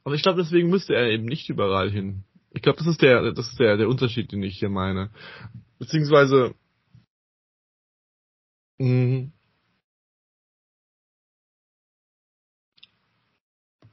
Aber 0.04 0.14
ich 0.14 0.22
glaube, 0.22 0.40
deswegen 0.42 0.70
müsste 0.70 0.94
er 0.94 1.10
eben 1.10 1.26
nicht 1.26 1.48
überall 1.50 1.90
hin. 1.90 2.24
Ich 2.50 2.62
glaube, 2.62 2.78
das 2.78 2.86
ist 2.86 3.02
der, 3.02 3.32
das 3.32 3.48
ist 3.48 3.60
der, 3.60 3.76
der 3.76 3.88
Unterschied, 3.88 4.32
den 4.32 4.42
ich 4.42 4.58
hier 4.58 4.70
meine. 4.70 5.10
Beziehungsweise, 5.78 6.54
mh, 8.78 9.30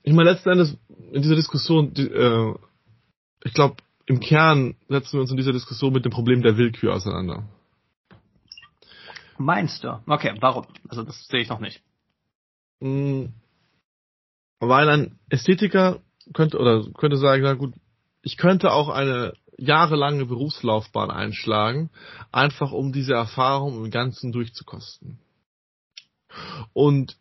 ich 0.04 0.14
meine, 0.14 0.32
letzten 0.32 0.50
Endes 0.50 0.78
in 1.12 1.22
dieser 1.22 1.36
Diskussion, 1.36 1.94
die, 1.94 2.08
äh, 2.08 2.56
ich 3.44 3.54
glaube, 3.54 3.76
im 4.06 4.20
Kern 4.20 4.76
setzen 4.88 5.14
wir 5.14 5.22
uns 5.22 5.32
in 5.32 5.38
dieser 5.38 5.54
Diskussion 5.54 5.94
mit 5.94 6.06
dem 6.06 6.12
Problem 6.12 6.42
der 6.42 6.58
Willkür 6.58 6.94
auseinander. 6.94 7.44
Meinst 9.38 9.84
du? 9.84 10.02
Okay, 10.08 10.34
warum? 10.40 10.66
Also 10.88 11.04
das 11.04 11.28
sehe 11.28 11.42
ich 11.42 11.50
noch 11.50 11.60
nicht. 11.60 11.82
Mh, 12.80 13.30
Weil 14.60 14.90
ein 14.90 15.20
Ästhetiker 15.30 16.00
könnte 16.34 16.58
oder 16.60 16.86
könnte 16.94 17.18
sagen, 17.18 17.44
na 17.44 17.54
gut, 17.54 17.74
ich 18.22 18.38
könnte 18.38 18.72
auch 18.72 18.90
eine 18.90 19.34
jahrelange 19.58 20.26
Berufslaufbahn 20.26 21.12
einschlagen, 21.12 21.90
einfach 22.32 22.72
um 22.72 22.92
diese 22.92 23.14
Erfahrung 23.14 23.84
im 23.84 23.92
Ganzen 23.92 24.32
durchzukosten. 24.32 25.20
Und 26.74 27.18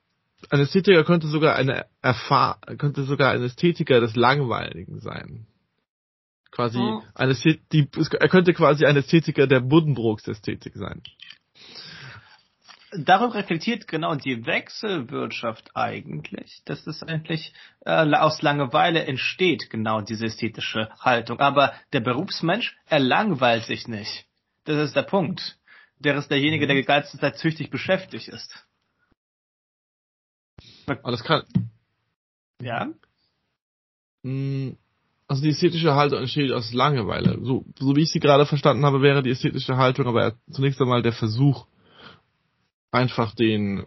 ein 0.51 0.61
Ästhetiker 0.61 1.05
könnte 1.05 1.29
sogar 1.29 1.57
eine 1.57 1.87
Erfahr 2.03 2.59
könnte 2.79 3.05
sogar 3.05 3.33
ein 3.33 3.43
Ästhetiker 3.43 4.01
des 4.01 4.17
Langweiligen 4.17 5.01
sein. 5.01 5.47
Quasi 6.55 6.79
Oh. 6.79 7.03
eine 7.15 7.35
die, 7.73 7.89
er 8.21 8.29
könnte 8.29 8.55
quasi 8.55 8.87
ein 8.87 8.97
Ästhetiker 8.97 9.49
der 9.49 9.59
Buddenbrooks-Ästhetik 9.61 10.75
sein. 10.77 11.03
Darüber 12.97 13.35
reflektiert 13.35 13.89
genau 13.89 14.15
die 14.15 14.47
Wechselwirtschaft 14.47 15.73
eigentlich, 15.75 16.63
dass 16.65 16.87
es 16.87 17.03
eigentlich 17.03 17.53
äh, 17.85 17.91
aus 18.15 18.41
Langeweile 18.41 19.05
entsteht, 19.05 19.69
genau 19.69 20.01
diese 20.01 20.27
ästhetische 20.27 20.91
Haltung. 21.01 21.41
Aber 21.41 21.75
der 21.93 21.99
Berufsmensch, 22.01 22.77
er 22.87 23.01
langweilt 23.01 23.65
sich 23.65 23.89
nicht. 23.89 24.27
Das 24.63 24.77
ist 24.77 24.95
der 24.95 25.03
Punkt. 25.03 25.59
Der 25.99 26.15
ist 26.17 26.31
derjenige, 26.31 26.69
der 26.69 26.77
die 26.77 26.85
ganze 26.85 27.19
Zeit 27.19 27.37
züchtig 27.39 27.69
beschäftigt 27.71 28.29
ist. 28.29 28.65
Aber 30.87 31.11
das 31.11 31.25
kann, 31.25 31.43
Ja? 32.61 32.93
mh, 34.23 34.77
also 35.27 35.43
die 35.43 35.51
ästhetische 35.51 35.95
Haltung 35.95 36.21
entsteht 36.21 36.53
aus 36.53 36.73
Langeweile. 36.73 37.39
So, 37.43 37.65
so 37.79 37.97
wie 37.97 38.03
ich 38.03 38.13
sie 38.13 38.21
gerade 38.21 38.47
verstanden 38.47 38.85
habe, 38.85 39.03
wäre 39.03 39.23
die 39.23 39.31
ästhetische 39.31 39.77
Haltung 39.77 40.07
aber 40.07 40.35
zunächst 40.51 40.81
einmal 40.81 41.03
der 41.03 41.13
Versuch, 41.13 41.67
einfach 42.91 43.35
den 43.35 43.85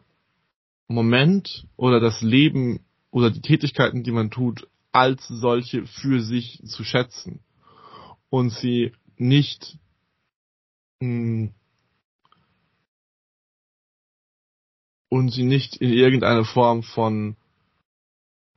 Moment 0.88 1.68
oder 1.76 2.00
das 2.00 2.22
Leben 2.22 2.80
oder 3.12 3.30
die 3.30 3.42
Tätigkeiten, 3.42 4.04
die 4.04 4.12
man 4.12 4.32
tut, 4.32 4.68
als 4.92 5.28
solche 5.28 5.86
für 5.86 6.22
sich 6.22 6.62
zu 6.66 6.84
schätzen 6.84 7.40
und 8.30 8.50
sie 8.50 8.94
nicht 9.18 9.78
mh, 11.00 11.50
und 15.10 15.30
sie 15.30 15.44
nicht 15.44 15.78
in 15.78 15.94
irgendeine 15.94 16.46
Form 16.46 16.84
von 16.84 17.38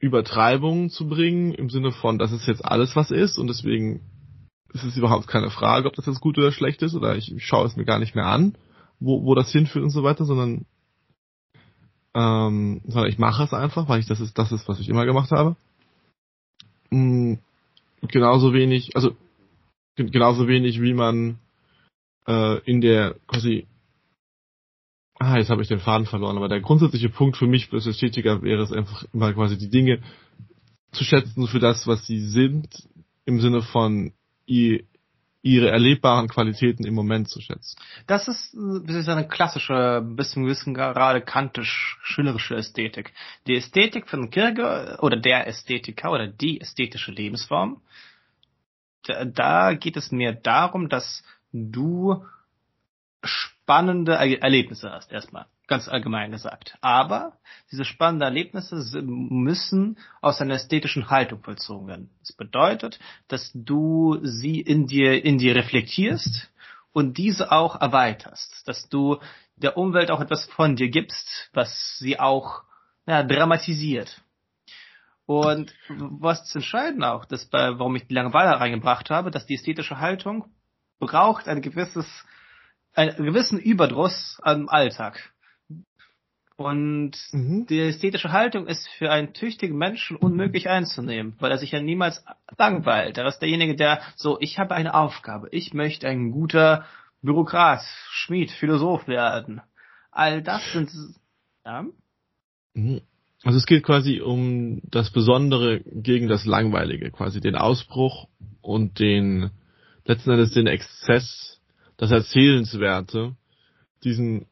Übertreibung 0.00 0.90
zu 0.90 1.08
bringen, 1.08 1.52
im 1.52 1.68
Sinne 1.70 1.92
von, 1.92 2.18
das 2.18 2.32
ist 2.32 2.46
jetzt 2.46 2.64
alles, 2.64 2.96
was 2.96 3.10
ist 3.10 3.38
und 3.38 3.46
deswegen 3.48 4.00
ist 4.72 4.84
es 4.84 4.96
überhaupt 4.96 5.26
keine 5.26 5.50
Frage, 5.50 5.86
ob 5.88 5.94
das 5.94 6.06
jetzt 6.06 6.20
gut 6.20 6.38
oder 6.38 6.52
schlecht 6.52 6.82
ist 6.82 6.94
oder 6.94 7.16
ich 7.16 7.34
schaue 7.38 7.66
es 7.66 7.76
mir 7.76 7.84
gar 7.84 7.98
nicht 7.98 8.14
mehr 8.14 8.26
an, 8.26 8.54
wo, 8.98 9.24
wo 9.24 9.34
das 9.34 9.52
hinführt 9.52 9.84
und 9.84 9.90
so 9.90 10.02
weiter, 10.02 10.24
sondern, 10.24 10.64
ähm, 12.14 12.80
sondern 12.86 13.10
ich 13.10 13.18
mache 13.18 13.44
es 13.44 13.52
einfach, 13.52 13.88
weil 13.88 14.00
ich 14.00 14.06
das 14.06 14.20
ist, 14.20 14.38
das 14.38 14.52
ist, 14.52 14.68
was 14.68 14.80
ich 14.80 14.88
immer 14.88 15.04
gemacht 15.04 15.30
habe. 15.32 15.56
Mm, 16.90 17.34
genauso 18.08 18.54
wenig, 18.54 18.96
also 18.96 19.16
gen- 19.96 20.10
genauso 20.10 20.48
wenig 20.48 20.80
wie 20.80 20.94
man 20.94 21.38
äh, 22.26 22.58
in 22.60 22.80
der 22.80 23.16
quasi 23.26 23.66
Ah, 25.22 25.36
jetzt 25.36 25.50
habe 25.50 25.60
ich 25.60 25.68
den 25.68 25.80
Faden 25.80 26.06
verloren, 26.06 26.38
aber 26.38 26.48
der 26.48 26.62
grundsätzliche 26.62 27.10
Punkt 27.10 27.36
für 27.36 27.46
mich 27.46 27.70
als 27.74 27.86
Ästhetiker 27.86 28.40
wäre 28.40 28.62
es 28.62 28.72
einfach 28.72 29.04
immer 29.12 29.34
quasi 29.34 29.58
die 29.58 29.68
Dinge 29.68 30.02
zu 30.92 31.04
schätzen 31.04 31.46
für 31.46 31.58
das, 31.58 31.86
was 31.86 32.06
sie 32.06 32.20
sind, 32.20 32.88
im 33.26 33.38
Sinne 33.38 33.60
von 33.60 34.14
ihre 34.46 35.70
erlebbaren 35.70 36.26
Qualitäten 36.26 36.86
im 36.86 36.94
Moment 36.94 37.28
zu 37.28 37.42
schätzen. 37.42 37.78
Das 38.06 38.28
ist, 38.28 38.56
das 38.86 38.96
ist 38.96 39.10
eine 39.10 39.28
klassische, 39.28 40.02
bis 40.02 40.30
zum 40.30 40.44
gewissen 40.44 40.72
gerade 40.72 41.20
kantisch-schillerische 41.20 42.56
Ästhetik. 42.56 43.12
Die 43.46 43.56
Ästhetik 43.56 44.08
von 44.08 44.30
Kierkegaard 44.30 45.02
oder 45.02 45.18
der 45.18 45.46
Ästhetiker 45.46 46.12
oder 46.12 46.28
die 46.28 46.62
ästhetische 46.62 47.12
Lebensform, 47.12 47.82
da 49.02 49.74
geht 49.74 49.98
es 49.98 50.12
mir 50.12 50.32
darum, 50.32 50.88
dass 50.88 51.22
du 51.52 52.24
spannende 53.70 54.16
Er- 54.16 54.42
Erlebnisse 54.42 54.90
hast, 54.90 55.12
erstmal, 55.12 55.46
ganz 55.68 55.88
allgemein 55.88 56.32
gesagt. 56.32 56.76
Aber 56.80 57.34
diese 57.70 57.84
spannenden 57.84 58.26
Erlebnisse 58.26 59.00
müssen 59.00 59.96
aus 60.20 60.40
einer 60.40 60.54
ästhetischen 60.54 61.08
Haltung 61.08 61.40
vollzogen 61.44 61.86
werden. 61.86 62.10
Das 62.18 62.32
bedeutet, 62.32 62.98
dass 63.28 63.52
du 63.54 64.18
sie 64.24 64.60
in 64.60 64.88
dir, 64.88 65.24
in 65.24 65.38
dir 65.38 65.54
reflektierst 65.54 66.50
und 66.92 67.16
diese 67.16 67.52
auch 67.52 67.80
erweiterst, 67.80 68.66
dass 68.66 68.88
du 68.88 69.18
der 69.54 69.76
Umwelt 69.76 70.10
auch 70.10 70.20
etwas 70.20 70.46
von 70.46 70.74
dir 70.74 70.88
gibst, 70.88 71.48
was 71.52 71.96
sie 71.98 72.18
auch 72.18 72.64
ja, 73.06 73.22
dramatisiert. 73.22 74.20
Und 75.26 75.72
was 75.88 76.42
ist 76.42 76.56
entscheidend 76.56 77.04
auch, 77.04 77.24
dass 77.24 77.46
bei, 77.46 77.78
warum 77.78 77.94
ich 77.94 78.08
die 78.08 78.14
Langeweile 78.14 78.58
reingebracht 78.58 79.10
habe, 79.10 79.30
dass 79.30 79.46
die 79.46 79.54
ästhetische 79.54 80.00
Haltung 80.00 80.46
braucht 80.98 81.46
ein 81.46 81.62
gewisses, 81.62 82.06
einen 82.94 83.16
gewissen 83.24 83.58
Überdruss 83.58 84.38
am 84.42 84.68
Alltag. 84.68 85.32
Und 86.56 87.12
Mhm. 87.32 87.66
die 87.68 87.80
ästhetische 87.80 88.32
Haltung 88.32 88.66
ist 88.66 88.86
für 88.98 89.10
einen 89.10 89.32
tüchtigen 89.32 89.78
Menschen 89.78 90.16
unmöglich 90.16 90.68
einzunehmen, 90.68 91.34
weil 91.38 91.50
er 91.50 91.58
sich 91.58 91.70
ja 91.70 91.80
niemals 91.80 92.22
langweilt. 92.58 93.16
Er 93.16 93.26
ist 93.26 93.38
derjenige, 93.38 93.76
der 93.76 94.02
so, 94.14 94.38
ich 94.40 94.58
habe 94.58 94.74
eine 94.74 94.92
Aufgabe, 94.94 95.48
ich 95.52 95.72
möchte 95.72 96.06
ein 96.06 96.32
guter 96.32 96.84
Bürokrat, 97.22 97.82
Schmied, 98.10 98.50
Philosoph 98.50 99.08
werden. 99.08 99.62
All 100.10 100.42
das 100.42 100.72
sind, 100.72 100.90
ja, 101.64 101.86
Mhm. 102.74 103.00
Also 103.42 103.56
es 103.56 103.66
geht 103.66 103.84
quasi 103.84 104.20
um 104.20 104.82
das 104.84 105.10
Besondere 105.10 105.80
gegen 105.80 106.28
das 106.28 106.44
Langweilige, 106.44 107.10
quasi 107.10 107.40
den 107.40 107.56
Ausbruch 107.56 108.28
und 108.60 108.98
den 108.98 109.50
letzten 110.04 110.30
Endes 110.30 110.52
den 110.52 110.66
Exzess, 110.66 111.59
das 112.00 112.10
Erzählenswerte, 112.10 113.36
diesen 114.02 114.46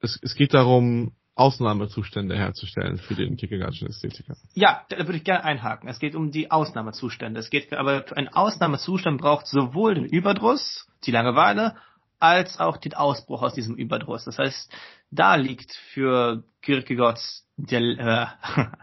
es, 0.00 0.18
es 0.22 0.34
geht 0.34 0.54
darum, 0.54 1.12
Ausnahmezustände 1.34 2.36
herzustellen 2.36 2.98
für 2.98 3.14
den 3.14 3.36
Kierkegaardschen 3.36 3.88
Ästhetiker. 3.88 4.34
Ja, 4.54 4.84
da 4.88 4.98
würde 4.98 5.16
ich 5.16 5.24
gerne 5.24 5.44
einhaken. 5.44 5.88
Es 5.88 5.98
geht 5.98 6.14
um 6.14 6.30
die 6.30 6.50
Ausnahmezustände. 6.50 7.38
Es 7.38 7.50
geht 7.50 7.72
aber 7.72 8.04
ein 8.16 8.28
Ausnahmezustand 8.28 9.20
braucht 9.20 9.46
sowohl 9.46 9.94
den 9.94 10.06
Überdruss, 10.06 10.86
die 11.04 11.10
Langeweile, 11.10 11.76
als 12.18 12.58
auch 12.58 12.78
den 12.78 12.94
Ausbruch 12.94 13.42
aus 13.42 13.54
diesem 13.54 13.76
Überdruss. 13.76 14.24
Das 14.24 14.38
heißt, 14.38 14.70
da 15.10 15.36
liegt 15.36 15.74
für 15.92 16.44
Kierkegaards 16.62 17.46
Dial 17.56 17.98
äh, 17.98 18.26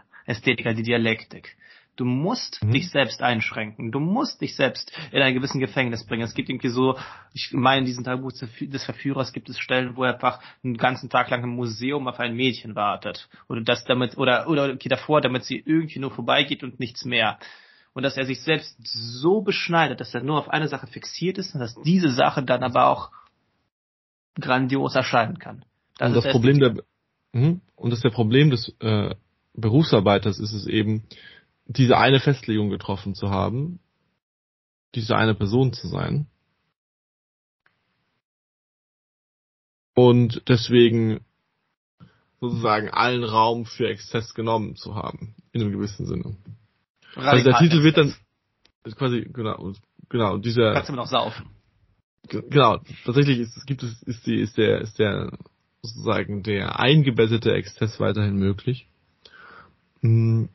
Ästhetiker 0.30 0.74
die 0.74 0.82
Dialektik. 0.82 1.56
Du 1.98 2.04
musst 2.04 2.62
mhm. 2.62 2.70
dich 2.70 2.90
selbst 2.90 3.22
einschränken. 3.22 3.90
Du 3.90 3.98
musst 3.98 4.40
dich 4.40 4.54
selbst 4.54 4.96
in 5.10 5.20
ein 5.20 5.34
gewissen 5.34 5.58
Gefängnis 5.58 6.06
bringen. 6.06 6.22
Es 6.22 6.32
gibt 6.32 6.48
irgendwie 6.48 6.68
so, 6.68 6.96
ich 7.34 7.52
meine, 7.52 7.80
in 7.80 7.86
diesem 7.86 8.04
Tagebuch 8.04 8.30
des 8.32 8.84
Verführers 8.84 9.32
gibt 9.32 9.48
es 9.48 9.58
Stellen, 9.58 9.96
wo 9.96 10.04
er 10.04 10.14
einfach 10.14 10.38
einen 10.62 10.76
ganzen 10.76 11.10
Tag 11.10 11.28
lang 11.28 11.42
im 11.42 11.56
Museum 11.56 12.06
auf 12.06 12.20
ein 12.20 12.36
Mädchen 12.36 12.76
wartet. 12.76 13.28
Oder 13.48 13.62
das 13.62 13.84
damit, 13.84 14.16
oder, 14.16 14.48
oder 14.48 14.72
okay, 14.72 14.88
davor, 14.88 15.20
damit 15.20 15.42
sie 15.42 15.60
irgendwie 15.66 15.98
nur 15.98 16.12
vorbeigeht 16.12 16.62
und 16.62 16.78
nichts 16.78 17.04
mehr. 17.04 17.40
Und 17.94 18.04
dass 18.04 18.16
er 18.16 18.26
sich 18.26 18.42
selbst 18.42 18.76
so 18.84 19.40
beschneidet, 19.40 20.00
dass 20.00 20.14
er 20.14 20.22
nur 20.22 20.38
auf 20.38 20.50
eine 20.50 20.68
Sache 20.68 20.86
fixiert 20.86 21.36
ist 21.36 21.52
und 21.54 21.60
dass 21.60 21.74
diese 21.82 22.12
Sache 22.12 22.44
dann 22.44 22.62
aber 22.62 22.86
auch 22.86 23.10
grandios 24.38 24.94
erscheinen 24.94 25.40
kann. 25.40 25.64
Das 25.98 26.10
und 26.10 26.14
das 26.14 26.30
Problem 26.30 26.60
der, 26.60 26.76
mh, 27.32 27.58
und 27.74 27.90
das 27.90 28.02
der 28.02 28.10
Problem 28.10 28.50
des 28.50 28.72
äh, 28.78 29.16
Berufsarbeiters 29.54 30.38
ist 30.38 30.52
es 30.52 30.68
eben, 30.68 31.02
diese 31.68 31.98
eine 31.98 32.18
Festlegung 32.18 32.70
getroffen 32.70 33.14
zu 33.14 33.30
haben, 33.30 33.78
diese 34.94 35.14
eine 35.16 35.34
Person 35.34 35.72
zu 35.72 35.86
sein. 35.86 36.26
Und 39.94 40.42
deswegen 40.48 41.20
sozusagen 42.40 42.88
allen 42.88 43.24
Raum 43.24 43.66
für 43.66 43.88
Exzess 43.88 44.32
genommen 44.32 44.76
zu 44.76 44.94
haben, 44.94 45.34
in 45.52 45.60
einem 45.60 45.72
gewissen 45.72 46.06
Sinne. 46.06 46.36
Radikal 47.14 47.28
also 47.28 47.44
der 47.44 47.58
Titel 47.58 47.82
wird 47.82 47.96
dann 47.98 48.14
quasi, 48.94 49.28
genau, 49.32 49.72
genau, 50.08 50.38
dieser. 50.38 50.72
Kannst 50.72 50.88
du 50.88 50.94
noch 50.94 51.08
saufen. 51.08 51.50
Genau, 52.28 52.78
tatsächlich 53.04 53.40
ist, 53.40 53.66
gibt 53.66 53.82
es, 53.82 54.02
ist 54.02 54.26
die, 54.26 54.40
ist 54.40 54.56
der, 54.56 54.80
ist 54.80 54.98
der, 54.98 55.32
sozusagen 55.82 56.42
der 56.42 56.78
eingebettete 56.78 57.52
Exzess 57.52 57.98
weiterhin 58.00 58.36
möglich. 58.36 58.88
Hm. 60.00 60.48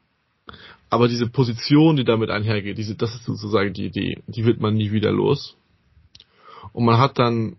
Aber 0.94 1.08
diese 1.08 1.28
Position, 1.28 1.96
die 1.96 2.04
damit 2.04 2.30
einhergeht, 2.30 2.78
diese, 2.78 2.94
das 2.94 3.16
ist 3.16 3.26
sozusagen 3.26 3.74
die 3.74 3.88
Idee, 3.88 4.22
die 4.28 4.46
wird 4.46 4.62
man 4.62 4.76
nie 4.76 4.92
wieder 4.92 5.12
los. 5.12 5.58
Und 6.72 6.86
man 6.86 7.00
hat 7.00 7.18
dann 7.18 7.56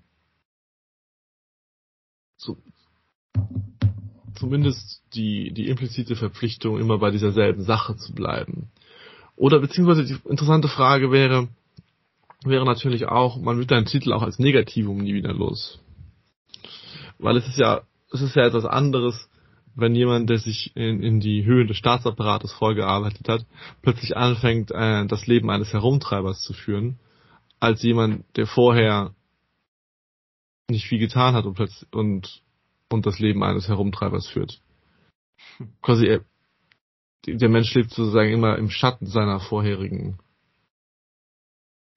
so, 2.37 2.57
zumindest 4.37 5.03
die, 5.15 5.51
die 5.53 5.69
implizite 5.69 6.15
Verpflichtung, 6.15 6.79
immer 6.79 6.99
bei 6.99 7.11
dieser 7.11 7.33
selben 7.33 7.65
Sache 7.65 7.97
zu 7.97 8.15
bleiben. 8.15 8.71
Oder 9.35 9.59
beziehungsweise 9.59 10.05
die 10.05 10.17
interessante 10.29 10.69
Frage 10.69 11.11
wäre, 11.11 11.49
wäre 12.45 12.65
natürlich 12.65 13.07
auch, 13.07 13.37
man 13.37 13.59
wird 13.59 13.73
deinen 13.73 13.87
Titel 13.87 14.13
auch 14.13 14.23
als 14.23 14.39
Negativum 14.39 14.99
nie 14.99 15.15
wieder 15.15 15.33
los. 15.33 15.81
Weil 17.19 17.37
es 17.37 17.49
ist 17.49 17.59
ja, 17.59 17.83
es 18.13 18.21
ist 18.21 18.37
ja 18.37 18.47
etwas 18.47 18.65
anderes, 18.65 19.29
wenn 19.75 19.95
jemand, 19.95 20.31
der 20.31 20.39
sich 20.39 20.75
in, 20.77 21.03
in 21.03 21.21
die 21.21 21.45
Höhen 21.45 21.67
des 21.67 21.77
Staatsapparates 21.77 22.53
vorgearbeitet 22.53 23.29
hat, 23.29 23.47
plötzlich 23.83 24.17
anfängt, 24.17 24.71
äh, 24.71 25.07
das 25.07 25.27
Leben 25.27 25.51
eines 25.51 25.73
Herumtreibers 25.73 26.43
zu 26.43 26.53
führen, 26.53 26.99
als 27.61 27.83
jemand, 27.83 28.25
der 28.37 28.47
vorher 28.47 29.15
nicht 30.69 30.87
viel 30.87 30.99
getan 30.99 31.35
hat 31.35 31.45
und, 31.45 31.55
plötzlich, 31.55 31.93
und, 31.93 32.43
und 32.91 33.07
das 33.07 33.19
Leben 33.19 33.43
eines 33.43 33.69
Herumtreibers 33.69 34.29
führt. 34.29 34.61
Quasi, 35.83 36.07
er, 36.07 36.25
der 37.27 37.49
Mensch 37.49 37.75
lebt 37.75 37.91
sozusagen 37.91 38.33
immer 38.33 38.57
im 38.59 38.71
Schatten 38.71 39.07
seiner 39.07 39.41
vorherigen 39.41 40.19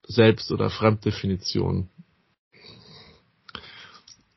Selbst- 0.04 0.50
oder 0.50 0.70
Fremddefinition. 0.70 1.90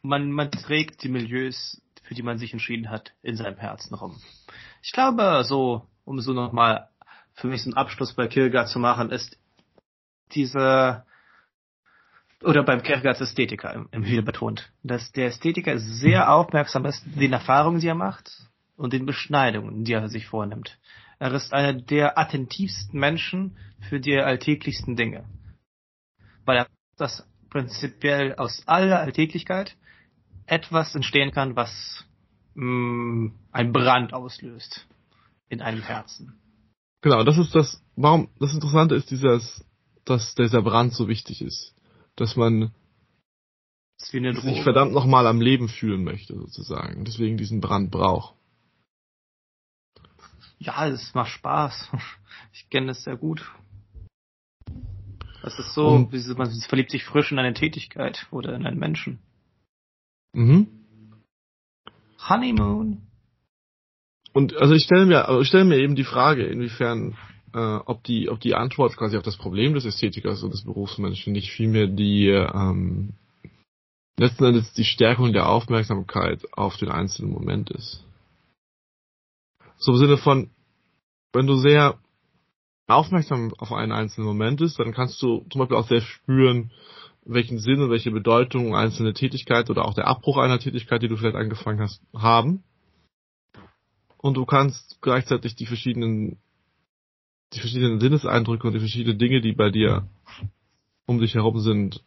Man, 0.02 0.32
man 0.32 0.52
trägt 0.52 1.04
die 1.04 1.10
Milieus 1.10 1.82
für 2.12 2.16
die 2.16 2.24
man 2.24 2.38
sich 2.38 2.52
entschieden 2.52 2.90
hat, 2.90 3.14
in 3.22 3.38
seinem 3.38 3.58
Herzen 3.58 3.96
rum. 3.96 4.20
Ich 4.82 4.92
glaube, 4.92 5.46
so, 5.46 5.88
um 6.04 6.20
so 6.20 6.34
nochmal 6.34 6.90
für 7.36 7.48
mich 7.48 7.64
so 7.64 7.70
einen 7.70 7.78
Abschluss 7.78 8.14
bei 8.16 8.28
Kierkegaard 8.28 8.68
zu 8.68 8.80
machen, 8.80 9.12
ist 9.12 9.40
diese, 10.34 11.06
oder 12.44 12.64
beim 12.64 12.84
Kierkegaards 12.84 13.22
Ästhetiker 13.22 13.86
im 13.94 14.06
wieder 14.06 14.24
betont, 14.24 14.74
dass 14.84 15.14
der 15.14 15.28
Ästhetiker 15.28 15.80
sehr 15.80 16.34
aufmerksam 16.34 16.84
ist, 16.84 17.02
den 17.06 17.32
Erfahrungen, 17.32 17.80
die 17.80 17.88
er 17.88 17.96
macht 17.96 18.30
und 18.76 18.92
den 18.92 19.06
Beschneidungen, 19.06 19.86
die 19.86 19.94
er 19.94 20.10
sich 20.10 20.28
vornimmt. 20.28 20.80
Er 21.18 21.32
ist 21.34 21.54
einer 21.54 21.72
der 21.72 22.20
attentivsten 22.20 23.00
Menschen 23.00 23.58
für 23.88 24.02
die 24.02 24.18
alltäglichsten 24.18 24.98
Dinge. 24.98 25.24
Weil 26.44 26.58
er 26.58 26.68
das 26.98 27.26
prinzipiell 27.50 28.36
aus 28.36 28.68
aller 28.68 29.00
Alltäglichkeit 29.00 29.78
etwas 30.46 30.96
entstehen 30.96 31.32
kann, 31.32 31.56
was 31.56 32.06
mh, 32.56 32.66
mm, 32.66 33.34
ein 33.52 33.72
Brand 33.72 34.14
auslöst 34.14 34.88
in 35.50 35.62
einem 35.62 35.82
Herzen. 35.82 36.40
Genau, 37.02 37.24
das 37.24 37.38
ist 37.38 37.56
das, 37.56 37.82
warum, 37.96 38.30
das 38.40 38.54
Interessante 38.54 38.96
ist 38.96 39.10
dieses, 39.10 39.66
dass 40.06 40.36
dieser 40.36 40.62
Brand 40.62 40.94
so 40.94 41.08
wichtig 41.08 41.42
ist. 41.42 41.76
Dass 42.16 42.36
man 42.36 42.72
sich 43.98 44.64
verdammt 44.64 44.94
nochmal 44.94 45.28
am 45.28 45.42
Leben 45.42 45.70
fühlen 45.70 46.04
möchte, 46.04 46.36
sozusagen. 46.36 47.06
Deswegen 47.06 47.38
diesen 47.38 47.62
Brand 47.62 47.92
braucht. 47.92 48.36
Ja, 50.58 50.88
es 50.88 51.14
macht 51.14 51.32
Spaß. 51.32 51.90
Ich 52.54 52.70
kenne 52.70 52.92
es 52.92 53.04
sehr 53.04 53.16
gut. 53.16 53.50
Das 55.42 55.58
ist 55.58 55.74
so, 55.74 56.10
man 56.38 56.52
verliebt 56.68 56.92
sich 56.92 57.06
frisch 57.06 57.32
in 57.32 57.40
eine 57.40 57.54
Tätigkeit 57.54 58.28
oder 58.30 58.54
in 58.54 58.66
einen 58.66 58.78
Menschen. 58.78 59.20
Mhm. 60.34 60.68
Honeymoon. 62.30 63.02
Und 64.34 64.56
also 64.56 64.74
ich 64.74 64.84
stelle 64.84 65.06
mir, 65.06 65.28
also 65.28 65.42
ich 65.42 65.48
stelle 65.48 65.66
mir 65.66 65.78
eben 65.78 65.96
die 65.96 66.04
Frage, 66.04 66.46
inwiefern, 66.46 67.18
äh, 67.54 67.58
ob 67.58 68.04
die, 68.04 68.30
ob 68.30 68.40
die 68.40 68.56
Antwort 68.56 68.96
quasi 68.96 69.18
auf 69.18 69.24
das 69.24 69.38
Problem 69.38 69.74
des 69.74 69.86
Ästhetikers 69.86 70.42
und 70.44 70.54
des 70.54 70.64
Berufsmenschen 70.64 71.34
nicht 71.34 71.52
vielmehr 71.52 71.88
die 71.88 72.28
ähm, 72.28 73.14
letzten 74.18 74.46
Endes 74.46 74.72
die 74.74 74.86
Stärkung 74.86 75.34
der 75.34 75.50
Aufmerksamkeit 75.50 76.46
auf 76.54 76.78
den 76.78 76.90
einzelnen 76.90 77.32
Moment 77.32 77.72
ist. 77.72 78.06
So 79.78 79.94
im 79.94 79.98
Sinne 79.98 80.18
von, 80.18 80.52
wenn 81.34 81.48
du 81.48 81.56
sehr 81.56 81.98
aufmerksam 82.88 83.54
auf 83.58 83.72
einen 83.72 83.92
einzelnen 83.92 84.28
Moment 84.28 84.60
bist, 84.60 84.80
dann 84.80 84.94
kannst 84.94 85.22
du 85.22 85.46
zum 85.50 85.60
Beispiel 85.60 85.78
auch 85.78 85.88
sehr 85.88 86.02
spüren, 86.02 86.72
welchen 87.26 87.60
Sinn 87.60 87.82
und 87.82 87.90
welche 87.90 88.12
Bedeutung 88.12 88.76
einzelne 88.76 89.14
Tätigkeit 89.14 89.70
oder 89.70 89.86
auch 89.86 89.94
der 89.94 90.08
Abbruch 90.08 90.38
einer 90.38 90.60
Tätigkeit, 90.60 91.02
die 91.02 91.08
du 91.08 91.18
vielleicht 91.18 91.36
angefangen 91.36 91.80
hast, 91.80 92.02
haben. 92.16 92.64
Und 94.18 94.38
du 94.38 94.46
kannst 94.46 95.00
gleichzeitig 95.02 95.56
die 95.56 95.66
verschiedenen, 95.66 96.38
die 97.54 97.60
verschiedenen 97.60 98.00
Sinneseindrücke 98.00 98.68
und 98.68 98.74
die 98.74 98.80
verschiedenen 98.80 99.18
Dinge, 99.18 99.42
die 99.42 99.54
bei 99.54 99.70
dir 99.70 100.08
um 101.06 101.20
dich 101.20 101.36
herum 101.36 101.60
sind, 101.60 102.04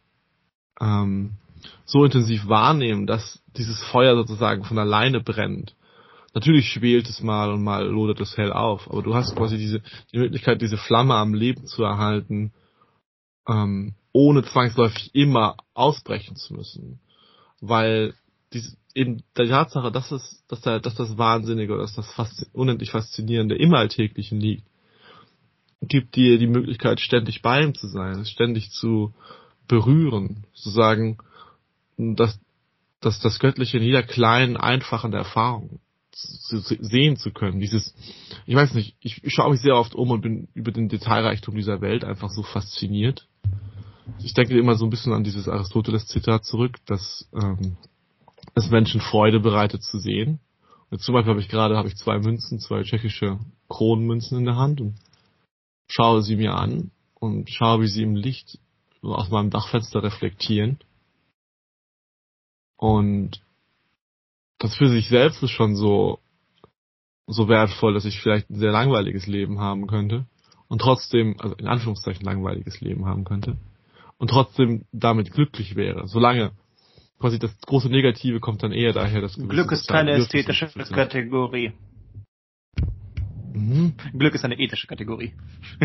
ähm, 0.81 1.33
so 1.85 2.03
intensiv 2.03 2.47
wahrnehmen, 2.47 3.07
dass 3.07 3.41
dieses 3.57 3.81
Feuer 3.85 4.15
sozusagen 4.15 4.63
von 4.63 4.77
alleine 4.77 5.21
brennt. 5.21 5.75
Natürlich 6.33 6.69
schwelt 6.69 7.07
es 7.07 7.21
mal 7.21 7.51
und 7.51 7.63
mal 7.63 7.85
lodert 7.85 8.19
es 8.19 8.35
hell 8.35 8.51
auf, 8.51 8.89
aber 8.91 9.01
du 9.01 9.15
hast 9.15 9.35
quasi 9.35 9.57
diese, 9.57 9.81
die 10.11 10.17
Möglichkeit, 10.17 10.61
diese 10.61 10.77
Flamme 10.77 11.15
am 11.15 11.33
Leben 11.33 11.65
zu 11.65 11.83
erhalten, 11.83 12.51
ähm, 13.47 13.95
ohne 14.15 14.43
zwangsläufig 14.45 15.13
immer 15.13 15.57
ausbrechen 15.73 16.37
zu 16.37 16.53
müssen. 16.53 17.01
Weil 17.59 18.13
dies, 18.53 18.77
eben 18.93 19.23
der 19.35 19.49
Tatsache, 19.49 19.91
dass 19.91 20.09
es, 20.11 20.41
dass, 20.47 20.61
der, 20.61 20.79
dass 20.79 20.95
das 20.95 21.17
Wahnsinnige 21.17 21.73
oder 21.73 21.81
dass 21.81 21.95
das 21.95 22.09
fast, 22.13 22.47
unendlich 22.53 22.91
Faszinierende 22.91 23.57
im 23.57 23.73
Alltäglichen 23.73 24.39
liegt, 24.39 24.63
gibt 25.81 26.15
dir 26.15 26.39
die 26.39 26.47
Möglichkeit, 26.47 27.01
ständig 27.01 27.41
bei 27.41 27.61
ihm 27.61 27.75
zu 27.75 27.87
sein, 27.87 28.25
ständig 28.25 28.71
zu 28.71 29.13
berühren, 29.67 30.45
zu 30.53 30.69
sagen, 30.69 31.17
dass, 31.97 32.39
dass 33.01 33.19
das 33.19 33.39
Göttliche 33.39 33.79
in 33.79 33.83
jeder 33.83 34.03
kleinen, 34.03 34.55
einfachen 34.55 35.11
Erfahrung 35.11 35.81
zu, 36.13 36.61
zu, 36.61 36.77
sehen 36.79 37.17
zu 37.17 37.31
können. 37.31 37.59
Dieses, 37.59 37.93
ich 38.45 38.55
weiß 38.55 38.75
nicht, 38.75 38.95
ich, 39.01 39.21
ich 39.25 39.33
schaue 39.33 39.51
mich 39.51 39.59
sehr 39.59 39.75
oft 39.75 39.93
um 39.93 40.11
und 40.11 40.21
bin 40.21 40.47
über 40.53 40.71
den 40.71 40.87
Detailreichtum 40.87 41.53
dieser 41.53 41.81
Welt 41.81 42.05
einfach 42.05 42.29
so 42.29 42.43
fasziniert 42.43 43.27
ich 44.19 44.33
denke 44.33 44.57
immer 44.57 44.75
so 44.75 44.85
ein 44.85 44.89
bisschen 44.89 45.13
an 45.13 45.23
dieses 45.23 45.47
Aristoteles-Zitat 45.47 46.45
zurück, 46.45 46.77
dass 46.85 47.27
ähm, 47.33 47.77
es 48.53 48.69
Menschen 48.69 49.01
Freude 49.01 49.39
bereitet 49.39 49.83
zu 49.83 49.99
sehen. 49.99 50.39
Und 50.89 51.01
zum 51.01 51.13
Beispiel 51.13 51.31
habe 51.31 51.41
ich 51.41 51.49
gerade 51.49 51.77
habe 51.77 51.87
ich 51.87 51.95
zwei 51.95 52.19
Münzen, 52.19 52.59
zwei 52.59 52.83
tschechische 52.83 53.39
Kronenmünzen 53.67 54.37
in 54.37 54.45
der 54.45 54.55
Hand 54.55 54.81
und 54.81 54.95
schaue 55.87 56.21
sie 56.21 56.35
mir 56.35 56.55
an 56.55 56.91
und 57.15 57.49
schaue, 57.49 57.81
wie 57.81 57.87
sie 57.87 58.03
im 58.03 58.15
Licht 58.15 58.59
aus 59.01 59.29
meinem 59.29 59.49
Dachfenster 59.49 60.03
reflektieren. 60.03 60.79
Und 62.77 63.41
das 64.59 64.75
für 64.75 64.89
sich 64.89 65.09
selbst 65.09 65.41
ist 65.43 65.51
schon 65.51 65.75
so 65.75 66.19
so 67.27 67.47
wertvoll, 67.47 67.95
dass 67.95 68.05
ich 68.05 68.19
vielleicht 68.19 68.51
ein 68.51 68.59
sehr 68.59 68.71
langweiliges 68.71 69.25
Leben 69.25 69.59
haben 69.59 69.87
könnte 69.87 70.27
und 70.67 70.79
trotzdem, 70.79 71.35
also 71.39 71.55
in 71.55 71.67
Anführungszeichen 71.67 72.23
langweiliges 72.23 72.81
Leben 72.81 73.05
haben 73.05 73.23
könnte 73.23 73.57
und 74.17 74.29
trotzdem 74.29 74.85
damit 74.91 75.31
glücklich 75.31 75.75
wäre. 75.75 76.07
Solange 76.07 76.51
quasi 77.19 77.39
das 77.39 77.57
große 77.61 77.89
Negative 77.89 78.39
kommt 78.39 78.63
dann 78.63 78.71
eher 78.71 78.93
daher, 78.93 79.21
dass 79.21 79.35
Glück 79.35 79.71
ist 79.71 79.87
keine 79.87 80.11
ästhetische 80.11 80.67
Kategorie. 80.67 81.73
Mhm. 83.53 83.93
Glück 84.13 84.35
ist 84.35 84.43
eine 84.43 84.59
ethische 84.59 84.87
Kategorie. 84.87 85.33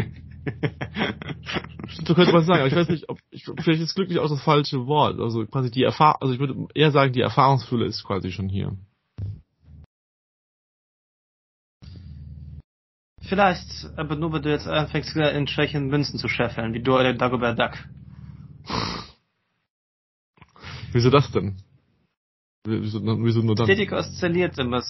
so 2.04 2.14
könnte 2.14 2.32
man 2.32 2.44
sagen, 2.44 2.60
aber 2.60 2.66
ich 2.66 2.74
weiß 2.74 2.88
nicht, 2.88 3.08
ob 3.08 3.18
ich, 3.30 3.44
vielleicht 3.44 3.82
ist 3.82 3.94
glücklich 3.94 4.18
auch 4.18 4.28
das 4.28 4.42
falsche 4.42 4.86
Wort. 4.86 5.20
Also 5.20 5.46
quasi 5.46 5.70
die 5.70 5.84
Erfahrung, 5.84 6.20
also 6.20 6.34
ich 6.34 6.40
würde 6.40 6.66
eher 6.74 6.90
sagen, 6.90 7.12
die 7.12 7.20
Erfahrungsfülle 7.20 7.86
ist 7.86 8.02
quasi 8.04 8.32
schon 8.32 8.48
hier. 8.48 8.76
Vielleicht, 13.20 13.88
aber 13.96 14.16
nur 14.16 14.32
wenn 14.32 14.42
du 14.42 14.50
jetzt 14.50 14.66
anfängst, 14.66 15.14
in 15.14 15.46
Tschechien 15.46 15.86
Münzen 15.86 16.18
zu 16.18 16.26
scheffeln, 16.26 16.74
wie 16.74 16.82
du 16.82 16.94
oder 16.94 17.14
Dagobert 17.14 17.60
Duck. 17.60 17.78
Wieso 20.92 21.10
das 21.10 21.30
denn? 21.32 21.56
Wieso, 22.64 23.00
wieso 23.02 23.40
nur 23.40 23.54
dann? 23.54 23.68
Ästhetik 23.68 23.92
oszilliert 23.92 24.58
immer. 24.58 24.82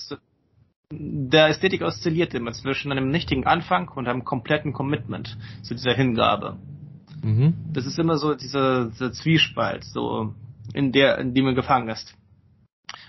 Der 0.93 1.49
Ästhetik 1.49 1.83
oszilliert 1.83 2.35
immer 2.35 2.53
zwischen 2.53 2.91
einem 2.91 3.11
nichtigen 3.11 3.47
Anfang 3.47 3.89
und 3.89 4.09
einem 4.09 4.25
kompletten 4.25 4.73
Commitment 4.73 5.39
zu 5.63 5.75
dieser 5.75 5.95
Hingabe. 5.95 6.59
Mhm. 7.23 7.55
Das 7.73 7.87
ist 7.87 7.99
immer 7.99 8.17
so 8.17 8.35
dieser, 8.35 8.87
dieser 8.87 9.13
Zwiespalt, 9.13 9.85
so 9.85 10.35
in 10.75 10.93
der, 10.93 11.19
in 11.19 11.35
dem 11.35 11.45
man 11.45 11.55
gefangen 11.55 11.89
ist. 11.89 12.17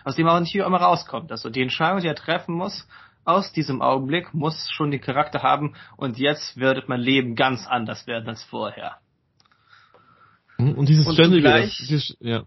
Aus 0.03 0.15
dem 0.15 0.27
auch 0.27 0.39
nicht 0.39 0.55
immer 0.55 0.77
rauskommt. 0.77 1.31
Also 1.31 1.49
die 1.49 1.61
Entscheidung, 1.61 2.01
die 2.01 2.07
er 2.07 2.15
treffen 2.15 2.55
muss, 2.55 2.87
aus 3.23 3.51
diesem 3.51 3.81
Augenblick 3.81 4.33
muss 4.33 4.69
schon 4.71 4.91
den 4.91 5.01
Charakter 5.01 5.43
haben 5.43 5.75
und 5.97 6.17
jetzt 6.17 6.57
wird 6.57 6.89
mein 6.89 7.01
Leben 7.01 7.35
ganz 7.35 7.67
anders 7.67 8.07
werden 8.07 8.29
als 8.29 8.43
vorher. 8.43 8.97
Mhm. 10.57 10.73
Und 10.73 10.89
dieses 10.89 11.07
und 11.07 11.13
ständige, 11.13 11.41
zugleich, 11.41 12.15
ja. 12.19 12.43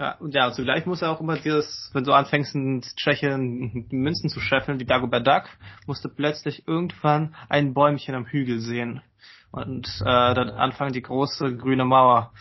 Ja, 0.00 0.12
und 0.12 0.34
ja, 0.34 0.50
zugleich 0.50 0.86
muss 0.86 1.02
er 1.02 1.10
auch 1.10 1.20
immer 1.20 1.36
dieses, 1.36 1.90
wenn 1.92 2.04
du 2.04 2.14
anfängst 2.14 2.54
in 2.54 2.80
Tschechien 2.80 3.86
Münzen 3.90 4.30
zu 4.30 4.40
scheffeln, 4.40 4.78
die 4.78 4.86
Dagobert 4.86 5.26
Duck, 5.26 5.44
musst 5.86 6.02
du 6.02 6.08
plötzlich 6.08 6.66
irgendwann 6.66 7.34
ein 7.50 7.74
Bäumchen 7.74 8.14
am 8.14 8.24
Hügel 8.24 8.60
sehen. 8.60 9.02
Und 9.50 9.86
äh, 10.00 10.34
dann 10.34 10.48
anfangen 10.48 10.94
die 10.94 11.02
große 11.02 11.54
grüne 11.54 11.84
Mauer 11.84 12.32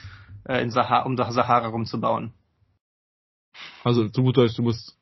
äh, 0.45 0.61
in 0.61 0.71
Sahara, 0.71 1.03
um 1.03 1.17
Sahara 1.17 1.67
rumzubauen. 1.67 2.31
Also 3.83 4.07
zu 4.07 4.23
gut 4.23 4.37
Deutsch, 4.37 4.55
du 4.55 4.61
musst 4.61 4.97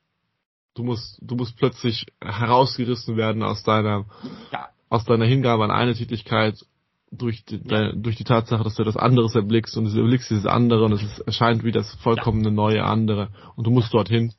du 0.73 0.83
musst 0.83 1.19
du 1.21 1.35
musst 1.35 1.57
plötzlich 1.57 2.07
herausgerissen 2.23 3.17
werden 3.17 3.43
aus 3.43 3.61
deiner 3.61 4.05
ja. 4.51 4.69
aus 4.89 5.05
deiner 5.05 5.25
Hingabe 5.25 5.63
an 5.63 5.71
eine 5.71 5.93
Tätigkeit 5.93 6.65
durch 7.11 7.45
die, 7.45 7.61
ja. 7.65 7.91
durch 7.93 8.15
die 8.15 8.23
Tatsache, 8.23 8.63
dass 8.63 8.75
du 8.75 8.81
etwas 8.81 8.97
anderes 8.97 9.35
erblickst 9.35 9.77
und 9.77 9.85
du 9.85 9.99
erblickst 9.99 10.29
dieses 10.29 10.45
andere 10.45 10.85
und 10.85 10.93
es 10.93 11.19
erscheint 11.19 11.63
wie 11.63 11.71
das 11.71 11.95
vollkommene 11.95 12.51
neue 12.51 12.83
andere 12.83 13.29
und 13.55 13.65
du 13.65 13.71
musst 13.71 13.93
dorthin. 13.93 14.33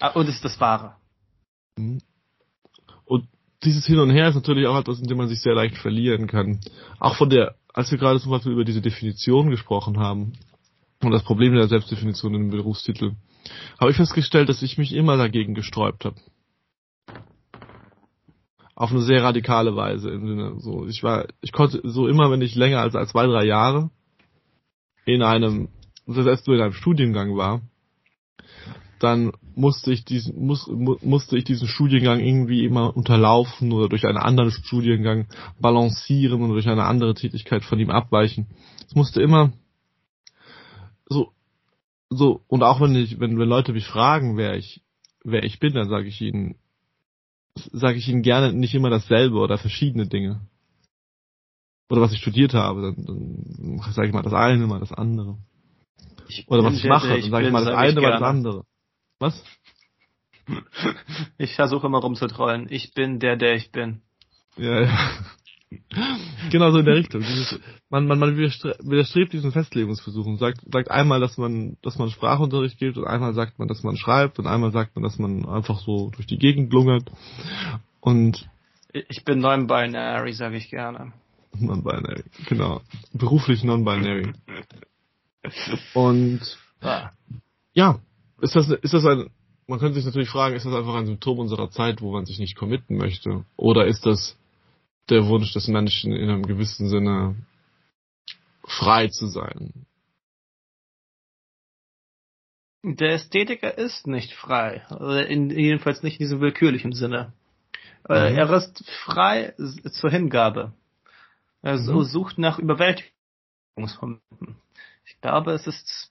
Ah, 0.00 0.08
und 0.08 0.28
es 0.28 0.36
ist 0.36 0.44
das 0.44 0.60
Wahre. 0.60 0.96
Mhm. 1.78 2.00
Und 3.04 3.28
dieses 3.62 3.86
Hin 3.86 3.98
und 3.98 4.10
Her 4.10 4.28
ist 4.28 4.34
natürlich 4.34 4.66
auch 4.66 4.78
etwas, 4.78 5.00
in 5.00 5.06
dem 5.06 5.16
man 5.16 5.28
sich 5.28 5.40
sehr 5.40 5.54
leicht 5.54 5.78
verlieren 5.78 6.26
kann. 6.26 6.60
Auch 6.98 7.16
von 7.16 7.30
der, 7.30 7.54
als 7.72 7.90
wir 7.90 7.98
gerade 7.98 8.20
zum 8.20 8.30
Beispiel 8.30 8.52
über 8.52 8.64
diese 8.64 8.82
Definition 8.82 9.50
gesprochen 9.50 9.98
haben 9.98 10.34
und 11.02 11.10
das 11.10 11.24
Problem 11.24 11.54
der 11.54 11.68
Selbstdefinition 11.68 12.34
im 12.34 12.50
Berufstitel, 12.50 13.12
habe 13.80 13.90
ich 13.90 13.96
festgestellt, 13.96 14.48
dass 14.48 14.62
ich 14.62 14.78
mich 14.78 14.92
immer 14.92 15.16
dagegen 15.16 15.54
gesträubt 15.54 16.04
habe 16.04 16.16
auf 18.74 18.90
eine 18.90 19.02
sehr 19.02 19.22
radikale 19.22 19.76
Weise 19.76 20.10
im 20.10 20.26
Sinne 20.26 20.54
so 20.58 20.86
ich 20.86 21.02
war 21.02 21.26
ich 21.40 21.52
konnte 21.52 21.80
so 21.84 22.08
immer 22.08 22.30
wenn 22.30 22.42
ich 22.42 22.54
länger 22.54 22.80
als 22.80 22.94
als 22.94 23.10
zwei 23.10 23.26
drei 23.26 23.44
Jahre 23.44 23.90
in 25.06 25.22
einem 25.22 25.68
heißt 26.08 26.46
nur 26.46 26.56
in 26.56 26.62
einem 26.62 26.72
Studiengang 26.72 27.36
war 27.36 27.62
dann 29.04 29.32
musste 29.54 29.92
ich 29.92 30.04
diesen 30.04 30.46
muss, 30.46 30.66
musste 30.66 31.36
ich 31.36 31.44
diesen 31.44 31.68
Studiengang 31.68 32.20
irgendwie 32.20 32.64
immer 32.64 32.96
unterlaufen 32.96 33.72
oder 33.72 33.88
durch 33.88 34.06
einen 34.06 34.16
anderen 34.18 34.50
Studiengang 34.50 35.28
balancieren 35.60 36.42
und 36.42 36.50
durch 36.50 36.68
eine 36.68 36.84
andere 36.84 37.14
Tätigkeit 37.14 37.64
von 37.64 37.78
ihm 37.78 37.90
abweichen. 37.90 38.46
Es 38.86 38.94
musste 38.94 39.20
immer 39.20 39.52
so 41.06 41.32
so 42.08 42.40
und 42.48 42.62
auch 42.62 42.80
wenn 42.80 42.94
ich 42.94 43.20
wenn 43.20 43.38
wenn 43.38 43.48
Leute 43.48 43.72
mich 43.72 43.86
fragen 43.86 44.36
wer 44.36 44.56
ich 44.56 44.82
wer 45.22 45.44
ich 45.44 45.58
bin 45.58 45.74
dann 45.74 45.88
sage 45.88 46.08
ich 46.08 46.20
ihnen 46.20 46.56
sage 47.72 47.98
ich 47.98 48.08
Ihnen 48.08 48.22
gerne 48.22 48.52
nicht 48.52 48.74
immer 48.74 48.90
dasselbe 48.90 49.38
oder 49.38 49.58
verschiedene 49.58 50.06
Dinge. 50.06 50.40
Oder 51.90 52.00
was 52.00 52.12
ich 52.12 52.20
studiert 52.20 52.54
habe, 52.54 52.82
dann, 52.82 53.04
dann 53.04 53.92
sage 53.92 54.08
ich 54.08 54.14
mal 54.14 54.22
das 54.22 54.32
eine, 54.32 54.66
mal 54.66 54.80
das 54.80 54.92
andere. 54.92 55.38
Ich 56.28 56.48
oder 56.48 56.64
was 56.64 56.74
ich 56.74 56.84
mache, 56.84 57.16
ich 57.16 57.24
dann 57.24 57.30
sage 57.30 57.46
ich 57.46 57.52
mal 57.52 57.64
das 57.64 57.74
eine, 57.74 58.00
mal 58.00 58.10
das 58.12 58.22
andere. 58.22 58.64
Was? 59.18 59.44
Ich 61.38 61.54
versuche 61.54 61.86
immer 61.86 62.00
rumzutrollen. 62.00 62.66
Ich 62.70 62.92
bin 62.92 63.18
der, 63.18 63.36
der 63.36 63.54
ich 63.54 63.72
bin. 63.72 64.02
Ja, 64.56 64.82
ja. 64.82 64.98
Genau 66.50 66.70
so 66.70 66.78
in 66.78 66.84
der 66.84 66.96
Richtung. 66.96 67.20
Dieses, 67.20 67.60
man, 67.90 68.06
man, 68.06 68.18
man 68.18 68.36
widerstrebt 68.36 69.32
diesen 69.32 69.52
Festlegungsversuchen. 69.52 70.38
Sagt, 70.38 70.60
sagt 70.70 70.90
einmal, 70.90 71.20
dass 71.20 71.38
man, 71.38 71.76
dass 71.82 71.98
man 71.98 72.10
Sprachunterricht 72.10 72.78
gibt 72.78 72.96
und 72.96 73.06
einmal 73.06 73.34
sagt 73.34 73.58
man, 73.58 73.68
dass 73.68 73.82
man 73.82 73.96
schreibt 73.96 74.38
und 74.38 74.46
einmal 74.46 74.72
sagt 74.72 74.96
man, 74.96 75.02
dass 75.02 75.18
man 75.18 75.46
einfach 75.46 75.80
so 75.80 76.10
durch 76.10 76.26
die 76.26 76.38
Gegend 76.38 76.72
lungert. 76.72 77.10
Und 78.00 78.48
ich 78.92 79.24
bin 79.24 79.40
non-binary, 79.40 80.32
sage 80.32 80.56
ich 80.56 80.70
gerne. 80.70 81.12
Non-binary, 81.58 82.24
genau. 82.48 82.80
Beruflich 83.12 83.64
non-binary. 83.64 84.32
Und 85.94 86.40
ah. 86.80 87.10
ja, 87.72 87.98
ist 88.40 88.56
das, 88.56 88.68
ist 88.68 88.94
das 88.94 89.04
ein, 89.04 89.30
man 89.66 89.78
könnte 89.78 89.94
sich 89.94 90.04
natürlich 90.04 90.28
fragen, 90.28 90.56
ist 90.56 90.66
das 90.66 90.74
einfach 90.74 90.94
ein 90.94 91.06
Symptom 91.06 91.38
unserer 91.38 91.70
Zeit, 91.70 92.02
wo 92.02 92.12
man 92.12 92.26
sich 92.26 92.38
nicht 92.38 92.56
committen 92.56 92.96
möchte? 92.96 93.44
Oder 93.56 93.86
ist 93.86 94.04
das 94.06 94.36
der 95.08 95.26
Wunsch 95.26 95.52
des 95.52 95.68
Menschen 95.68 96.12
in 96.12 96.30
einem 96.30 96.46
gewissen 96.46 96.88
Sinne 96.88 97.36
frei 98.64 99.08
zu 99.08 99.26
sein. 99.26 99.86
Der 102.82 103.12
Ästhetiker 103.12 103.78
ist 103.78 104.06
nicht 104.06 104.34
frei, 104.34 104.84
in, 105.28 105.48
jedenfalls 105.50 106.02
nicht 106.02 106.20
in 106.20 106.26
diesem 106.26 106.40
willkürlichen 106.40 106.92
Sinne. 106.92 107.32
Äh, 108.08 108.30
mhm. 108.30 108.36
Er 108.36 108.50
ist 108.50 108.84
frei 109.04 109.54
zur 109.90 110.10
Hingabe. 110.10 110.74
Er 111.62 111.78
mhm. 111.78 112.02
sucht 112.04 112.36
nach 112.36 112.58
Überwältigungsmomenten. 112.58 114.56
Ich 115.06 115.18
glaube, 115.20 115.52
es 115.52 115.66
ist. 115.66 116.10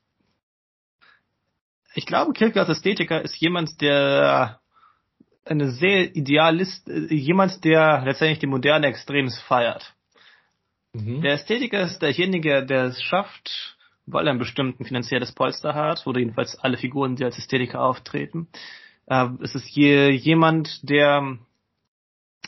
Ich 1.94 2.08
glaube, 2.08 2.34
Kierkegaard 2.34 2.70
Ästhetiker 2.70 3.22
ist 3.22 3.36
jemand, 3.36 3.80
der 3.82 4.60
eine 5.46 5.72
sehr 5.72 6.16
Idealist, 6.16 6.88
äh, 6.90 7.14
jemand, 7.14 7.64
der 7.64 8.04
letztendlich 8.06 8.40
die 8.40 8.48
moderne 8.48 8.88
Extrems 8.88 9.40
feiert. 9.42 9.94
Mhm. 10.94 11.22
Der 11.22 11.34
Ästhetiker 11.34 11.82
ist 11.82 12.02
derjenige, 12.02 12.66
der 12.66 12.86
es 12.86 13.02
schafft, 13.02 13.78
weil 14.06 14.28
er 14.28 14.34
ein 14.34 14.40
bestimmten 14.40 14.86
finanzielles 14.86 15.32
Polster 15.32 15.74
hat, 15.74 16.06
oder 16.06 16.20
jedenfalls 16.20 16.58
alle 16.60 16.78
Figuren, 16.78 17.16
die 17.16 17.24
als 17.24 17.38
Ästhetiker 17.38 17.82
auftreten. 17.82 18.48
Äh, 19.08 19.28
es 19.42 19.56
ist 19.56 19.70
je, 19.70 20.10
jemand, 20.12 20.88
der 20.90 21.38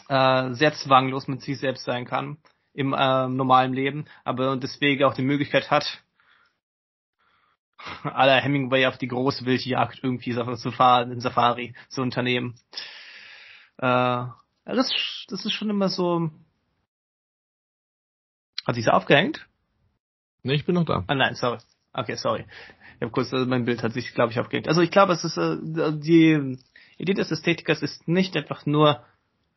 äh, 0.10 0.54
sehr 0.54 0.74
zwanglos 0.74 1.28
mit 1.28 1.42
sich 1.42 1.60
selbst 1.60 1.86
sein 1.86 2.06
kann 2.06 2.38
im 2.74 2.94
äh, 2.94 3.28
normalen 3.28 3.74
Leben, 3.74 4.06
aber 4.24 4.58
deswegen 4.58 5.06
auch 5.06 5.14
die 5.14 5.22
Möglichkeit 5.22 5.72
hat, 5.72 6.04
aller 8.04 8.42
Hemingway 8.42 8.86
auf 8.86 8.98
die 8.98 9.08
große 9.08 9.46
Wildjagd 9.46 10.00
irgendwie 10.02 10.34
zu 10.34 10.72
fahren, 10.72 11.12
in 11.12 11.20
Safari 11.20 11.76
zu 11.90 12.02
unternehmen. 12.02 12.56
Äh, 13.78 14.26
das, 14.66 14.92
das 15.28 15.46
ist 15.46 15.54
schon 15.54 15.70
immer 15.70 15.90
so. 15.90 16.32
Hat 18.66 18.76
sich's 18.76 18.88
aufgehängt? 18.88 19.46
Nee, 20.44 20.56
ich 20.56 20.66
bin 20.66 20.76
noch 20.76 20.86
da. 20.86 21.04
Ah 21.08 21.16
nein, 21.16 21.36
sorry. 21.36 21.60
Okay, 21.94 22.16
sorry. 22.16 22.46
Ich 22.96 23.02
habe 23.02 23.12
kurz, 23.12 23.32
also 23.34 23.46
mein 23.46 23.66
Bild 23.66 23.84
hat 23.84 23.94
sich, 23.94 24.14
glaube 24.14 24.32
ich, 24.32 24.40
aufgehängt. 24.40 24.68
Also 24.68 24.82
ich 24.82 24.92
glaube, 24.92 25.14
es 25.14 25.24
ist 25.24 25.38
äh, 25.38 25.58
die 25.62 26.58
Idee 26.98 27.14
des 27.14 27.32
Ästhetikers 27.32 27.82
ist 27.82 28.08
nicht 28.08 28.36
einfach 28.36 28.66
nur 28.66 29.04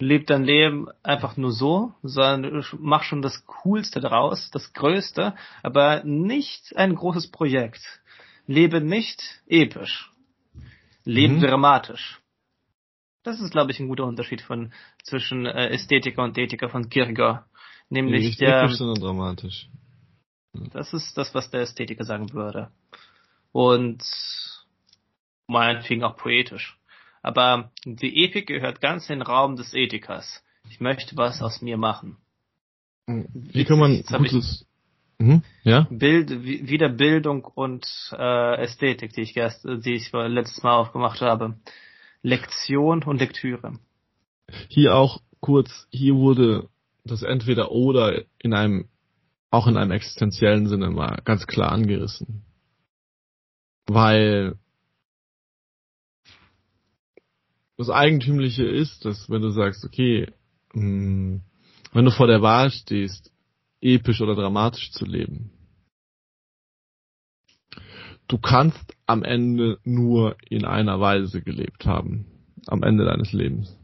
lebt 0.01 0.31
dein 0.31 0.45
Leben 0.45 0.87
einfach 1.03 1.37
nur 1.37 1.53
so, 1.53 1.93
sondern 2.03 2.65
mach 2.79 3.03
schon 3.03 3.23
das 3.23 3.45
Coolste 3.47 4.01
daraus, 4.01 4.51
das 4.51 4.73
Größte, 4.73 5.35
aber 5.63 6.05
nicht 6.05 6.77
ein 6.77 6.95
großes 6.95 7.31
Projekt. 7.31 7.83
Lebe 8.49 8.81
nicht 8.81 9.23
episch. 9.47 10.11
Lebe 11.05 11.35
mhm. 11.35 11.41
dramatisch. 11.43 12.19
Das 13.23 13.41
ist, 13.41 13.53
glaube 13.53 13.71
ich, 13.73 13.79
ein 13.79 13.89
guter 13.89 14.07
Unterschied 14.07 14.41
von 14.41 14.73
zwischen 15.05 15.45
äh, 15.45 15.69
Ästhetiker 15.69 16.25
und 16.25 16.37
Ethiker 16.39 16.71
von 16.71 16.89
Kierkegaard. 16.89 17.45
Nämlich 17.91 18.25
nicht 18.25 18.41
der. 18.41 18.63
Episch, 18.63 18.77
sondern 18.77 19.03
dramatisch. 19.03 19.69
Das 20.73 20.95
ist 20.95 21.17
das, 21.19 21.35
was 21.35 21.51
der 21.51 21.61
Ästhetiker 21.61 22.05
sagen 22.05 22.33
würde. 22.33 22.71
Und 23.53 24.03
meinetwegen 25.47 26.03
auch 26.03 26.17
poetisch. 26.17 26.79
Aber 27.23 27.71
die 27.85 28.25
Epik 28.25 28.47
gehört 28.47 28.81
ganz 28.81 29.11
in 29.11 29.19
den 29.19 29.27
Raum 29.27 29.57
des 29.57 29.75
Ethikers. 29.75 30.43
Ich 30.71 30.81
möchte 30.81 31.17
was 31.17 31.43
aus 31.43 31.61
mir 31.61 31.77
machen. 31.77 32.17
Wie 33.07 33.65
kann 33.65 33.79
man 33.79 34.03
gutes, 34.03 34.67
mhm, 35.19 35.43
ja? 35.63 35.87
Bild, 35.91 36.43
wieder 36.43 36.89
Bildung 36.89 37.45
und 37.45 37.87
äh, 38.13 38.63
Ästhetik, 38.63 39.13
die 39.13 39.23
ich, 39.23 39.37
erst, 39.37 39.65
die 39.65 39.95
ich 39.95 40.13
letztes 40.13 40.63
Mal 40.63 40.77
aufgemacht 40.77 41.21
habe. 41.21 41.57
Lektion 42.23 43.03
und 43.05 43.19
Lektüre. 43.19 43.79
Hier 44.69 44.95
auch 44.95 45.21
kurz, 45.41 45.87
hier 45.91 46.15
wurde 46.17 46.69
das 47.05 47.23
entweder 47.23 47.71
oder 47.71 48.25
in 48.39 48.55
einem, 48.55 48.89
auch 49.51 49.67
in 49.67 49.77
einem 49.77 49.93
existenziellen 49.93 50.67
Sinne 50.67 50.91
mal 50.91 51.21
ganz 51.25 51.47
klar 51.47 51.73
angerissen. 51.73 52.45
Weil 53.87 54.59
das 57.77 57.91
Eigentümliche 57.91 58.65
ist, 58.65 59.05
dass 59.05 59.31
wenn 59.31 59.43
du 59.43 59.51
sagst, 59.51 59.85
okay, 59.85 60.33
mh, 60.75 60.83
hm, 60.83 61.41
wenn 61.93 62.05
du 62.05 62.11
vor 62.11 62.27
der 62.27 62.43
Wahl 62.43 62.71
stehst, 62.71 63.33
episch 63.81 64.21
oder 64.21 64.35
dramatisch 64.35 64.91
zu 64.93 65.05
leben, 65.05 65.51
du 68.29 68.39
kannst 68.39 68.97
am 69.07 69.25
Ende 69.25 69.79
nur 69.85 70.37
in 70.49 70.65
einer 70.65 71.01
Weise 71.01 71.43
gelebt 71.43 71.87
haben. 71.87 72.27
Am 72.67 72.83
Ende 72.83 73.05
deines 73.05 73.33
Lebens. 73.33 73.75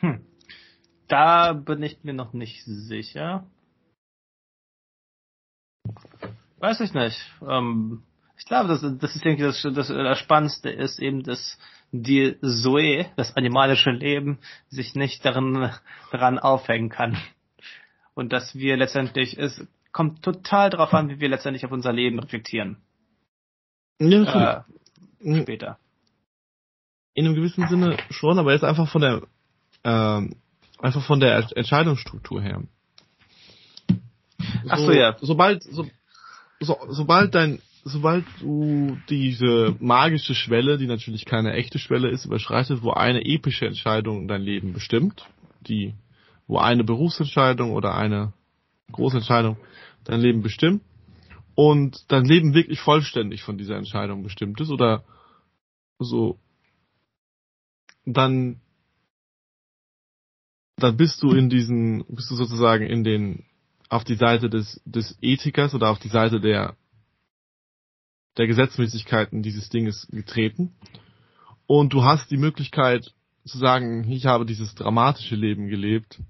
Hm. 0.00 0.24
Da 1.08 1.52
bin 1.52 1.82
ich 1.82 2.02
mir 2.02 2.14
noch 2.14 2.32
nicht 2.32 2.64
sicher. 2.64 3.46
Weiß 6.58 6.80
ich 6.80 6.94
nicht. 6.94 7.18
Ähm, 7.46 8.04
ich 8.38 8.46
glaube, 8.46 8.68
das, 8.68 8.80
das 8.80 9.14
ist 9.14 9.24
irgendwie 9.24 9.44
das, 9.44 9.62
das, 9.62 9.88
das 9.88 10.18
Spannendste 10.18 10.70
ist 10.70 10.98
eben, 10.98 11.22
dass 11.22 11.58
die 11.92 12.36
Zoe, 12.40 13.06
das 13.16 13.36
animalische 13.36 13.90
Leben, 13.90 14.38
sich 14.68 14.94
nicht 14.94 15.24
darin, 15.24 15.70
daran 16.10 16.38
aufhängen 16.38 16.88
kann. 16.88 17.16
Und 18.14 18.32
dass 18.32 18.54
wir 18.54 18.76
letztendlich, 18.76 19.38
es 19.38 19.66
kommt 19.92 20.22
total 20.22 20.70
darauf 20.70 20.92
an, 20.94 21.08
wie 21.08 21.20
wir 21.20 21.28
letztendlich 21.28 21.64
auf 21.64 21.72
unser 21.72 21.92
Leben 21.92 22.18
reflektieren. 22.18 22.78
Ja, 24.00 24.64
äh, 25.20 25.42
später. 25.42 25.78
In 27.14 27.26
einem 27.26 27.34
gewissen 27.34 27.68
Sinne 27.68 27.96
schon, 28.10 28.38
aber 28.38 28.52
jetzt 28.52 28.64
einfach 28.64 28.88
von 28.88 29.02
der 29.02 29.22
ähm, 29.84 30.36
einfach 30.82 31.04
von 31.04 31.20
der 31.20 31.46
Entscheidungsstruktur 31.54 32.42
her. 32.42 32.62
So, 33.88 33.96
Ach 34.68 34.78
so, 34.78 34.92
ja. 34.92 35.16
Sobald, 35.20 35.62
so, 35.62 35.86
so, 36.60 36.78
sobald 36.88 37.34
dein, 37.34 37.60
sobald 37.84 38.24
du 38.40 38.96
diese 39.08 39.76
magische 39.80 40.34
Schwelle, 40.34 40.78
die 40.78 40.86
natürlich 40.86 41.24
keine 41.24 41.52
echte 41.52 41.78
Schwelle 41.78 42.10
ist, 42.10 42.24
überschreitet, 42.24 42.82
wo 42.82 42.90
eine 42.90 43.24
epische 43.24 43.66
Entscheidung 43.66 44.28
dein 44.28 44.42
Leben 44.42 44.72
bestimmt, 44.72 45.26
die, 45.60 45.94
wo 46.46 46.58
eine 46.58 46.84
Berufsentscheidung 46.84 47.72
oder 47.72 47.94
eine 47.94 48.32
große 48.92 49.18
Entscheidung 49.18 49.56
dein 50.04 50.20
Leben 50.20 50.42
bestimmt 50.42 50.82
und 51.54 52.04
dein 52.08 52.24
Leben 52.24 52.54
wirklich 52.54 52.80
vollständig 52.80 53.42
von 53.42 53.58
dieser 53.58 53.76
Entscheidung 53.76 54.22
bestimmt 54.22 54.60
ist 54.60 54.70
oder 54.70 55.04
so, 55.98 56.38
dann 58.04 58.60
dann 60.76 60.96
bist 60.96 61.22
du 61.22 61.32
in 61.32 61.48
diesen, 61.48 62.04
bist 62.08 62.30
du 62.30 62.34
sozusagen 62.34 62.86
in 62.86 63.04
den, 63.04 63.44
auf 63.88 64.04
die 64.04 64.16
Seite 64.16 64.50
des, 64.50 64.80
des 64.84 65.16
Ethikers 65.20 65.74
oder 65.74 65.90
auf 65.90 65.98
die 65.98 66.08
Seite 66.08 66.40
der, 66.40 66.76
der 68.36 68.46
Gesetzmäßigkeiten 68.46 69.42
dieses 69.42 69.68
Dinges 69.68 70.06
getreten. 70.10 70.74
Und 71.66 71.92
du 71.92 72.04
hast 72.04 72.30
die 72.30 72.36
Möglichkeit 72.36 73.12
zu 73.44 73.58
sagen, 73.58 74.10
ich 74.10 74.26
habe 74.26 74.46
dieses 74.46 74.74
dramatische 74.74 75.36
Leben 75.36 75.68
gelebt, 75.68 76.20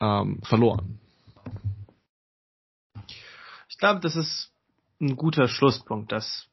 ähm, 0.00 0.40
verloren. 0.42 1.00
Ich 3.68 3.78
glaube, 3.78 4.00
das 4.00 4.16
ist 4.16 4.52
ein 5.00 5.16
guter 5.16 5.48
Schlusspunkt, 5.48 6.12
dass 6.12 6.48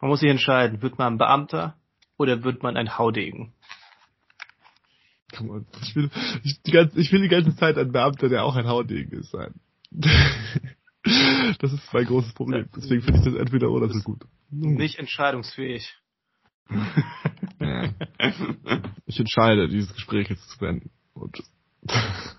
man 0.00 0.10
muss 0.10 0.20
sich 0.20 0.30
entscheiden, 0.30 0.82
wird 0.82 0.98
man 0.98 1.14
ein 1.14 1.18
Beamter 1.18 1.76
oder 2.18 2.44
wird 2.44 2.62
man 2.62 2.76
ein 2.76 2.98
Haudegen? 2.98 3.54
Ich 5.32 5.96
will, 5.96 6.10
ich, 6.42 6.62
die 6.62 6.70
ganze, 6.70 7.00
ich 7.00 7.10
will 7.10 7.22
die 7.22 7.28
ganze 7.28 7.56
Zeit 7.56 7.78
ein 7.78 7.90
Beamter, 7.90 8.28
der 8.28 8.44
auch 8.44 8.54
ein 8.56 8.68
Haudegen 8.68 9.18
ist, 9.18 9.30
sein. 9.30 9.54
Das 11.58 11.72
ist 11.72 11.92
mein 11.92 12.06
großes 12.06 12.32
Problem. 12.34 12.68
Deswegen 12.74 13.02
finde 13.02 13.20
ich 13.20 13.24
das 13.24 13.34
entweder 13.34 13.70
oder 13.70 13.88
so 13.88 14.00
gut. 14.00 14.24
Nicht 14.50 14.98
entscheidungsfähig. 14.98 15.94
ich 19.06 19.20
entscheide, 19.20 19.68
dieses 19.68 19.92
Gespräch 19.94 20.28
jetzt 20.30 20.48
zu 20.48 20.58
beenden. 20.58 20.90
Und 21.14 21.42